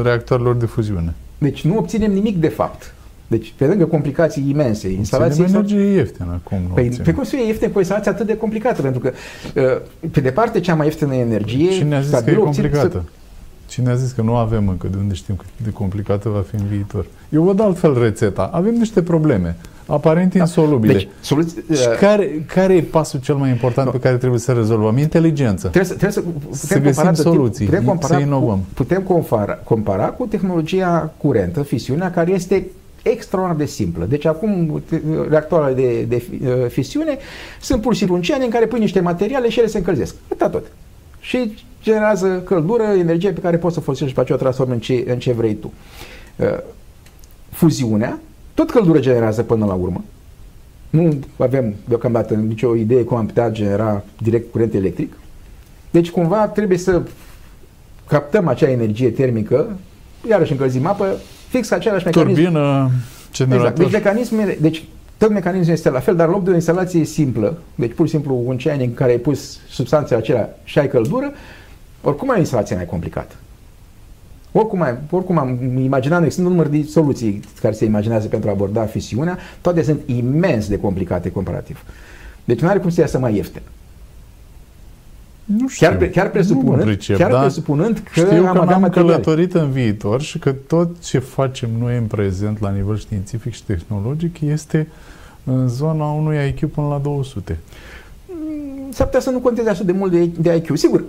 [0.03, 1.13] reactoarelor de fuziune.
[1.37, 2.93] Deci nu obținem nimic de fapt.
[3.27, 5.43] Deci, pe lângă complicații imense, instalații...
[5.43, 8.37] energie ieftină, cum nu Păi, pe cum să fie ieftin cu o instalație atât de
[8.37, 8.81] complicată?
[8.81, 9.11] Pentru că,
[9.55, 11.69] uh, pe departe, cea mai ieftină energie...
[11.69, 13.03] Cine a zis că e complicată?
[13.05, 13.11] Să...
[13.67, 16.55] Cine a zis că nu avem încă de unde știm cât de complicată va fi
[16.55, 17.05] în viitor?
[17.29, 18.49] Eu văd altfel rețeta.
[18.53, 19.55] Avem niște probleme
[19.87, 20.39] aparent da.
[20.39, 20.93] insolubile.
[20.93, 23.93] Deci, soluți, uh, și care, care e pasul cel mai important no.
[23.93, 24.97] pe care trebuie să rezolvăm?
[24.97, 25.67] Inteligență.
[25.67, 28.57] Trebuie să, trebuie să, să găsim soluții, putem compara să inovăm.
[28.57, 32.67] Cu, putem compara, compara cu tehnologia curentă, fisiunea, care este
[33.03, 34.05] extraordinar de simplă.
[34.05, 34.81] Deci acum
[35.29, 37.17] reactoarele de, de uh, fisiune
[37.61, 40.15] sunt pur și simplu un în care pui niște materiale și ele se încălzesc.
[40.31, 40.71] Atât tot.
[41.19, 44.79] Și generează căldură, energie pe care poți să folosești și pe aceea o transformi în
[44.79, 45.73] ce, în ce vrei tu.
[46.35, 46.45] Uh,
[47.49, 48.19] fuziunea
[48.57, 50.03] tot căldură generează până la urmă.
[50.89, 55.13] Nu avem deocamdată nicio idee cum am putea genera direct curent electric.
[55.91, 57.01] Deci cumva trebuie să
[58.07, 59.77] captăm acea energie termică,
[60.29, 61.15] iarăși încălzim apă,
[61.49, 62.41] fix același mecanism.
[62.41, 62.91] Turbină,
[63.31, 63.67] generator.
[63.67, 63.77] Exact.
[63.77, 64.85] Deci mecanismele, deci
[65.17, 68.11] tot mecanismul este la fel, dar în loc de o instalație simplă, deci pur și
[68.11, 71.31] simplu un ceai în care ai pus substanțele acelea și ai căldură,
[72.01, 73.35] oricum ai o instalație mai complicată.
[74.51, 78.51] Oricum, ai, oricum am imaginat, există un număr de soluții care se imaginează pentru a
[78.51, 81.83] aborda fisiunea, toate sunt imens de complicate comparativ.
[82.45, 83.61] Deci nu are cum să iasă mai ieftin.
[85.45, 87.39] Nu știu, chiar, chiar presupunând, pricep, chiar da?
[87.39, 91.97] presupunând că știu am, că am călătorit în viitor și că tot ce facem noi
[91.97, 94.87] în prezent la nivel științific și tehnologic este
[95.43, 97.57] în zona unui IQ până la 200.
[98.89, 100.77] S-ar putea să nu conteze așa de mult de, de IQ.
[100.77, 101.03] Sigur,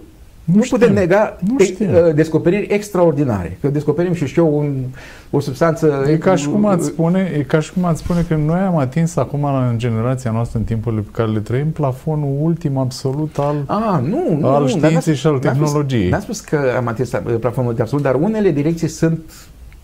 [0.52, 3.58] nu, nu putem nega nu uh, descoperiri extraordinare.
[3.60, 4.84] Că descoperim și știu un,
[5.30, 6.04] o substanță...
[6.06, 8.76] E ca, și cum ați spune, e ca și cum ați spune că noi am
[8.76, 13.64] atins acum în generația noastră, în timpurile pe care le trăim, plafonul ultim absolut al,
[13.66, 16.08] A, nu, nu, al nu, științei și al tehnologiei.
[16.08, 19.32] N-am spus, spus că am atins plafonul ultim absolut, dar unele direcții sunt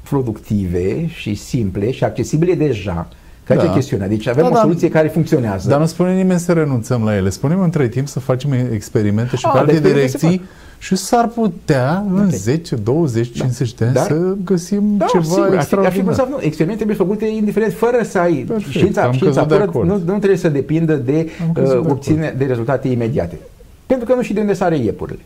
[0.02, 3.08] productive și simple și accesibile deja.
[3.44, 3.64] Care da.
[3.64, 4.08] e chestiunea?
[4.08, 4.60] Deci avem da, o da.
[4.60, 5.68] soluție da, care funcționează.
[5.68, 7.28] Dar nu spune nimeni să renunțăm la ele.
[7.28, 10.42] Spunem între timp să facem experimente și A, pe alte direcții
[10.78, 12.30] și s-ar putea în okay.
[12.30, 13.44] 10, 20, da.
[13.44, 16.08] 50 de ani Dar, să găsim da, ceva sigur, extraordinar.
[16.08, 19.84] Ar fi, nu, experimente trebuie făcute indiferent, fără să ai Perfect, știința, știința fără, nu,
[19.84, 23.38] nu trebuie să depindă de uh, obține de, de rezultate imediate.
[23.86, 25.18] Pentru că nu știi de unde sare iepurile.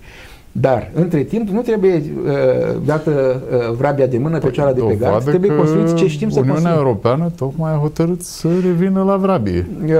[0.53, 1.95] Dar, între timp, nu trebuie
[2.25, 2.33] uh,
[2.85, 6.41] dată uh, vrabia de mână, pe ceara de pe gard, trebuie construiți ce știm să
[6.41, 9.67] Uniunea Europeană tocmai a hotărât să revină la vrabie.
[9.85, 9.93] Uh,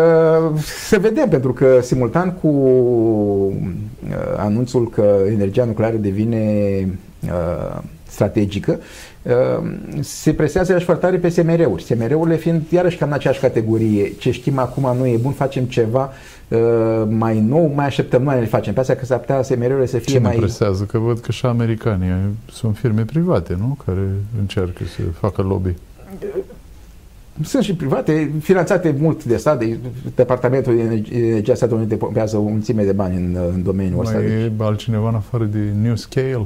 [0.89, 3.55] să vedem, pentru că simultan cu uh,
[4.37, 6.41] anunțul că energia nucleară devine
[7.25, 7.79] uh,
[8.19, 8.79] strategică,
[9.23, 11.83] uh, se presează și foarte tare pe SMR-uri.
[11.83, 14.13] SMR-urile fiind iarăși cam în aceeași categorie.
[14.19, 16.13] Ce știm acum nu e bun, facem ceva
[16.49, 16.59] uh,
[17.09, 20.13] mai nou, mai așteptăm noi, le facem pe asta că s-ar putea SMR-urile să fie
[20.13, 20.37] Cine mai...
[20.37, 20.85] presează?
[20.85, 22.13] Că văd că și americanii
[22.53, 23.77] sunt firme private, nu?
[23.87, 24.07] Care
[24.41, 25.75] încearcă să facă lobby.
[27.43, 29.79] Sunt și private, finanțate mult de stat, de
[30.15, 34.19] Departamentul de Energie Statului Unite pompează o mulțime de bani în, în domeniul ăsta.
[34.19, 34.53] Mai deci.
[34.59, 36.45] e altcineva în afară de New Scale?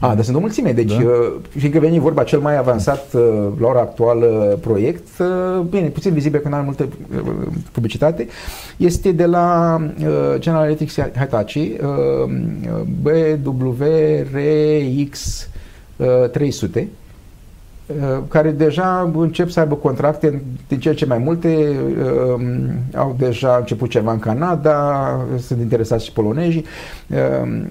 [0.00, 0.72] A, dar sunt o mulțime.
[0.72, 1.04] Deci, da?
[1.04, 3.22] Uh, fiindcă veni vorba cel mai avansat uh,
[3.60, 6.88] la ora actuală proiect, uh, bine, puțin vizibil, că nu are multă
[7.72, 8.26] publicitate,
[8.76, 9.78] este de la
[10.38, 11.72] General Electric Hitachi,
[13.42, 14.28] BWRX
[16.32, 16.86] 300, Uh,
[18.28, 21.68] care deja încep să aibă contracte din ce ce mai multe,
[22.36, 22.42] uh,
[22.94, 26.64] au deja început ceva în Canada, sunt interesați și polonezii.
[27.08, 27.62] Uh,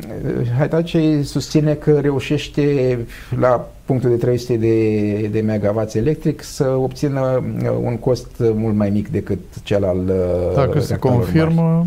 [0.61, 2.97] Hitachi susține că reușește
[3.39, 7.43] la punctul de 300 de, de megawatts electric să obțină
[7.84, 10.11] un cost mult mai mic decât cel al
[10.55, 11.86] Dacă se confirmă, mari.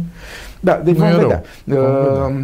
[0.61, 1.43] da, deci vom vedea.
[1.65, 2.35] Uh, Uh,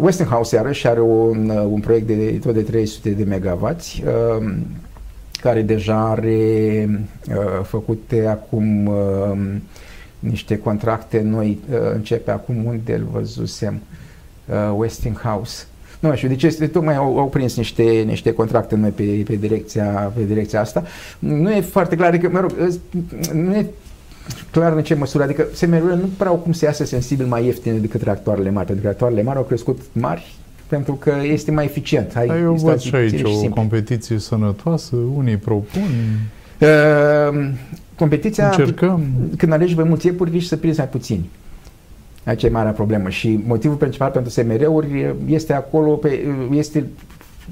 [0.00, 4.52] Westinghouse iarăși are un, uh, un proiect de tot de 300 de megawatts uh,
[5.40, 6.88] care deja are
[7.62, 8.90] făcute acum
[10.18, 11.58] niște contracte noi,
[11.94, 13.80] începe acum unde îl văzusem,
[14.76, 15.64] Westinghouse.
[16.00, 19.36] Nu mai știu, deci este, tocmai au, au prins niște, niște contracte noi pe, pe,
[19.36, 20.84] direcția, pe direcția asta.
[21.18, 22.50] Nu e foarte clar, adică, mă rog,
[23.32, 23.66] nu e
[24.50, 27.78] clar în ce măsură, adică SMR-urile nu prea au cum să iasă sensibil mai ieftine
[27.78, 30.34] decât reactoarele mari, pentru că reactoarele mari au crescut mari
[30.70, 32.16] pentru că este mai eficient.
[32.16, 33.48] Ai eu văd și aici o simple.
[33.48, 35.90] competiție sănătoasă, unii propun.
[36.60, 37.48] Uh,
[37.96, 39.04] competiția, Încercăm.
[39.36, 41.30] când alegi mai mulți iepuri, riști să prinzi mai puțini.
[42.24, 46.20] Aici e marea problemă și motivul principal pentru SMR-uri este acolo, pe,
[46.52, 46.86] este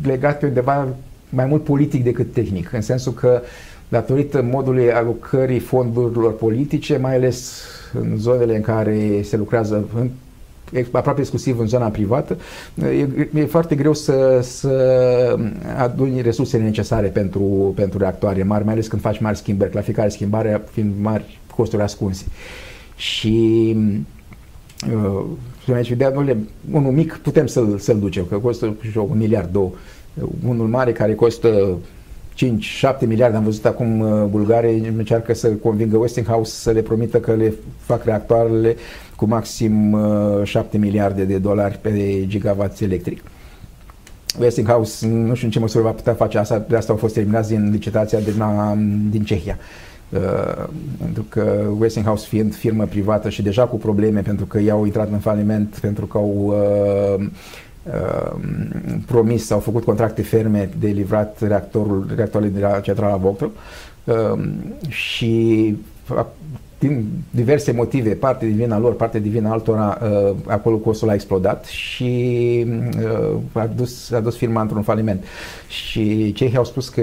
[0.02, 0.88] legat pe undeva
[1.28, 3.42] mai mult politic decât tehnic, în sensul că
[3.88, 7.62] datorită modului alocării fondurilor politice, mai ales
[8.00, 10.08] în zonele în care se lucrează în
[10.90, 12.36] aproape exclusiv în zona privată,
[12.82, 15.36] e, e foarte greu să, să
[15.78, 20.08] aduni resursele necesare pentru, pentru reactoare mari, mai ales când faci mari schimbări, la fiecare
[20.08, 22.24] schimbare fiind mari costuri ascunse.
[22.96, 23.76] Și
[24.92, 26.12] uh, aici, de
[26.70, 29.70] unul mic putem să-l, să-l ducem, că costă un miliard, două.
[30.48, 31.76] Unul mare care costă
[32.38, 37.32] 5-7 miliarde, am văzut acum uh, Bulgaria încearcă să convingă Westinghouse să le promită că
[37.32, 38.76] le fac reactoarele
[39.16, 39.98] cu maxim
[40.42, 43.22] 7 uh, miliarde de dolari pe gigawatt electric.
[44.40, 47.48] Westinghouse nu știu în ce măsură va putea face asta, de asta au fost eliminați
[47.48, 48.42] din licitația din,
[49.10, 49.58] din Cehia.
[50.08, 50.64] Uh,
[50.98, 55.18] pentru că Westinghouse fiind firmă privată și deja cu probleme pentru că i-au intrat în
[55.18, 57.26] faliment, pentru că au uh, uh,
[59.06, 63.50] promis, sau făcut contracte ferme de livrat reactorul, reactorul de la centrala Vogtle
[64.04, 64.38] uh,
[64.88, 65.76] și
[66.78, 71.14] din diverse motive, parte din vina lor, parte din vina altora, uh, acolo costul a
[71.14, 72.66] explodat și
[73.02, 75.24] uh, a, dus, a dus firma într-un faliment.
[75.68, 77.00] Și cei au spus că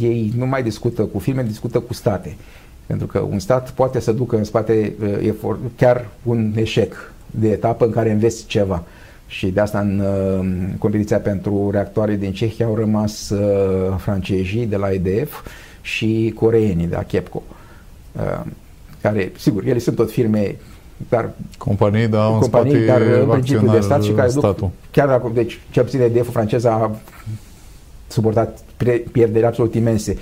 [0.00, 2.36] ei nu mai discută cu firme, discută cu state.
[2.86, 7.50] Pentru că un stat poate să ducă în spate uh, efort, chiar un eșec de
[7.50, 8.84] etapă în care investi ceva.
[9.26, 14.76] Și de asta în uh, competiția pentru reactoare din Cehia au rămas uh, francezii de
[14.76, 15.46] la EDF
[15.80, 17.42] și coreenii de la Chepco.
[18.12, 18.40] Uh,
[19.00, 20.56] care, sigur, ele sunt tot firme
[21.08, 24.54] dar companii, da, companii, în dar în principiu de stat și care statul.
[24.58, 26.90] duc, chiar dacă, deci, cel puțin EDF franceză a
[28.06, 28.58] suportat
[29.12, 30.16] pierderi absolut imense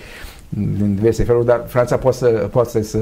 [0.49, 2.99] din diverse feluri, dar Franța poate să, poate să,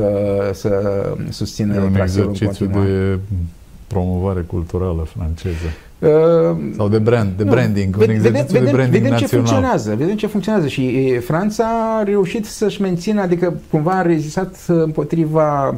[0.52, 3.18] să susțină e un exercițiu de
[3.86, 5.66] promovare culturală franceză.
[6.00, 9.28] Uh, Sau de brand, de nu, branding, un exercițiu vedem, de branding vedem național.
[9.28, 11.64] ce funcționează, vedem ce funcționează și Franța
[11.98, 15.74] a reușit să-și mențină, adică cumva a rezistat împotriva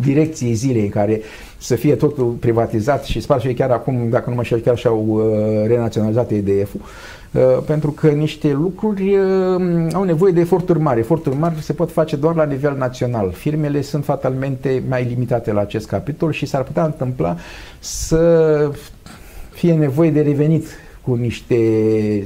[0.00, 1.20] direcției zilei în care
[1.58, 5.04] să fie totul privatizat și spar și chiar acum, dacă nu mă știu, chiar și-au
[5.08, 6.80] uh, renaționalizat EDF-ul,
[7.32, 11.00] uh, pentru că niște lucruri uh, au nevoie de eforturi mari.
[11.00, 13.32] Eforturi mari se pot face doar la nivel național.
[13.32, 17.36] Firmele sunt fatalmente mai limitate la acest capitol și s-ar putea întâmpla
[17.78, 18.70] să
[19.64, 20.66] fie nevoie de revenit
[21.02, 21.56] cu niște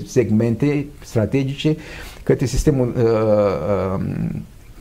[0.06, 1.76] segmente strategice
[2.22, 4.04] către sistemul uh, uh,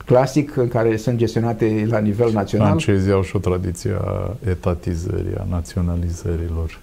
[0.04, 2.66] clasic în care sunt gestionate la nivel național.
[2.66, 6.78] Francezii au și o tradiție a etatizării, a naționalizărilor.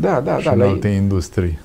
[0.00, 0.52] Da, da, și da.
[0.52, 1.58] în alte industrii.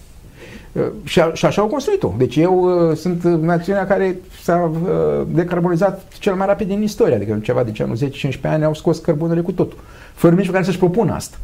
[0.71, 2.13] Uh, și, a, și așa au construit-o.
[2.17, 7.39] Deci eu uh, sunt națiunea care s-a uh, decarbonizat cel mai rapid din istorie, adică
[7.43, 9.77] ceva de genul 10-15 ani au scos cărbunele cu totul,
[10.13, 11.37] fără nici care să-și propună asta.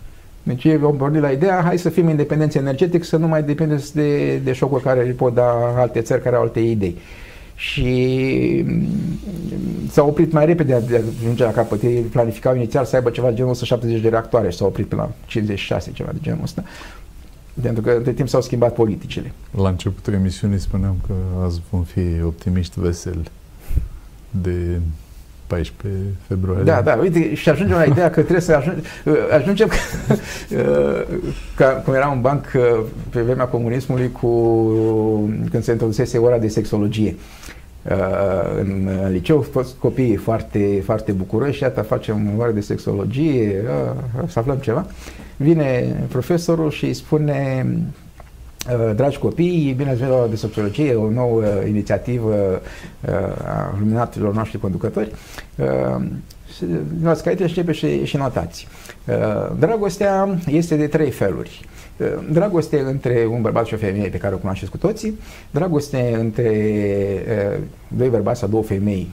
[0.49, 3.95] Deci ei au pornit la ideea, hai să fim independenți energetic, să nu mai dependeți
[3.95, 6.97] de, de șocuri care îi pot da alte țări care au alte idei.
[7.55, 8.87] Și mm,
[9.89, 11.81] s-a oprit mai repede de a ajunge la capăt.
[11.81, 15.01] Ei planificau inițial să aibă ceva de genul 170 de reactoare și s-au oprit până
[15.01, 16.63] la 56, ceva de genul ăsta.
[17.61, 19.31] Pentru că între timp s-au schimbat politicile.
[19.51, 21.13] La începutul emisiunii spuneam că
[21.43, 23.31] azi vom fi optimiști veseli
[24.31, 24.79] de
[25.49, 26.63] 14 februarie.
[26.63, 28.83] Da, da, uite, și ajungem la ideea că trebuie să ajungem,
[29.31, 29.69] ajungem
[31.57, 34.29] ca, cum era un banc uh, pe vremea comunismului cu,
[35.51, 37.15] când se introdusese ora de sexologie.
[37.89, 44.27] Uh, în liceu fost copiii foarte, foarte bucuroși, iată facem o oră de sexologie, uh,
[44.27, 44.85] să aflăm ceva.
[45.37, 48.08] Vine profesorul și îi spune Uh,
[48.95, 52.61] dragi copii, bine ați venit la de sociologie, o nouă inițiativă
[53.01, 55.11] uh, a luminatelor noștri conducători.
[55.55, 56.05] Uh,
[57.01, 58.67] luați caiete și începe și, și notați.
[59.59, 61.67] Dragostea este de trei feluri.
[62.31, 65.19] Dragoste între un bărbat și o femeie pe care o cunoașteți cu toții,
[65.51, 66.51] dragoste între
[67.87, 69.09] doi bărbați sau două femei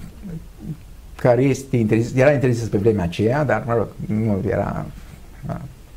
[1.16, 4.86] care este interzis, era interzisă pe vremea aceea, dar mă rog, nu era,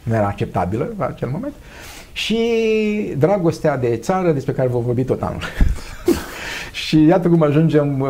[0.03, 1.53] nu era acceptabilă la acel moment.
[1.53, 1.88] Uh,
[2.23, 5.41] și dragostea de țară despre care vom vorbi tot anul.
[6.85, 8.09] și iată cum ajungem uh,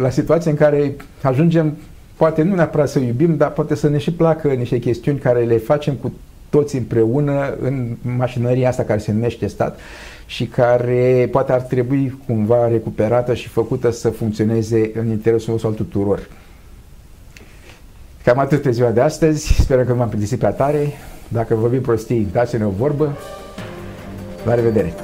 [0.00, 1.76] la situația în care ajungem,
[2.16, 5.56] poate nu neapărat să iubim, dar poate să ne și placă niște chestiuni care le
[5.56, 6.12] facem cu
[6.50, 9.78] toți împreună în mașinăria asta care se numește stat
[10.26, 15.74] și care poate ar trebui cumva recuperată și făcută să funcționeze în interesul nostru al
[15.74, 16.28] tuturor.
[18.24, 19.60] Cam atât pe ziua de astăzi.
[19.60, 20.92] Sper că v-am plictisit prea tare.
[21.28, 23.16] Dacă vorbim prostii, dați-ne o vorbă.
[24.44, 24.94] La revedere!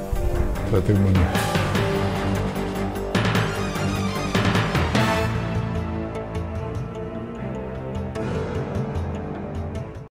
[0.69, 1.19] Toate bune!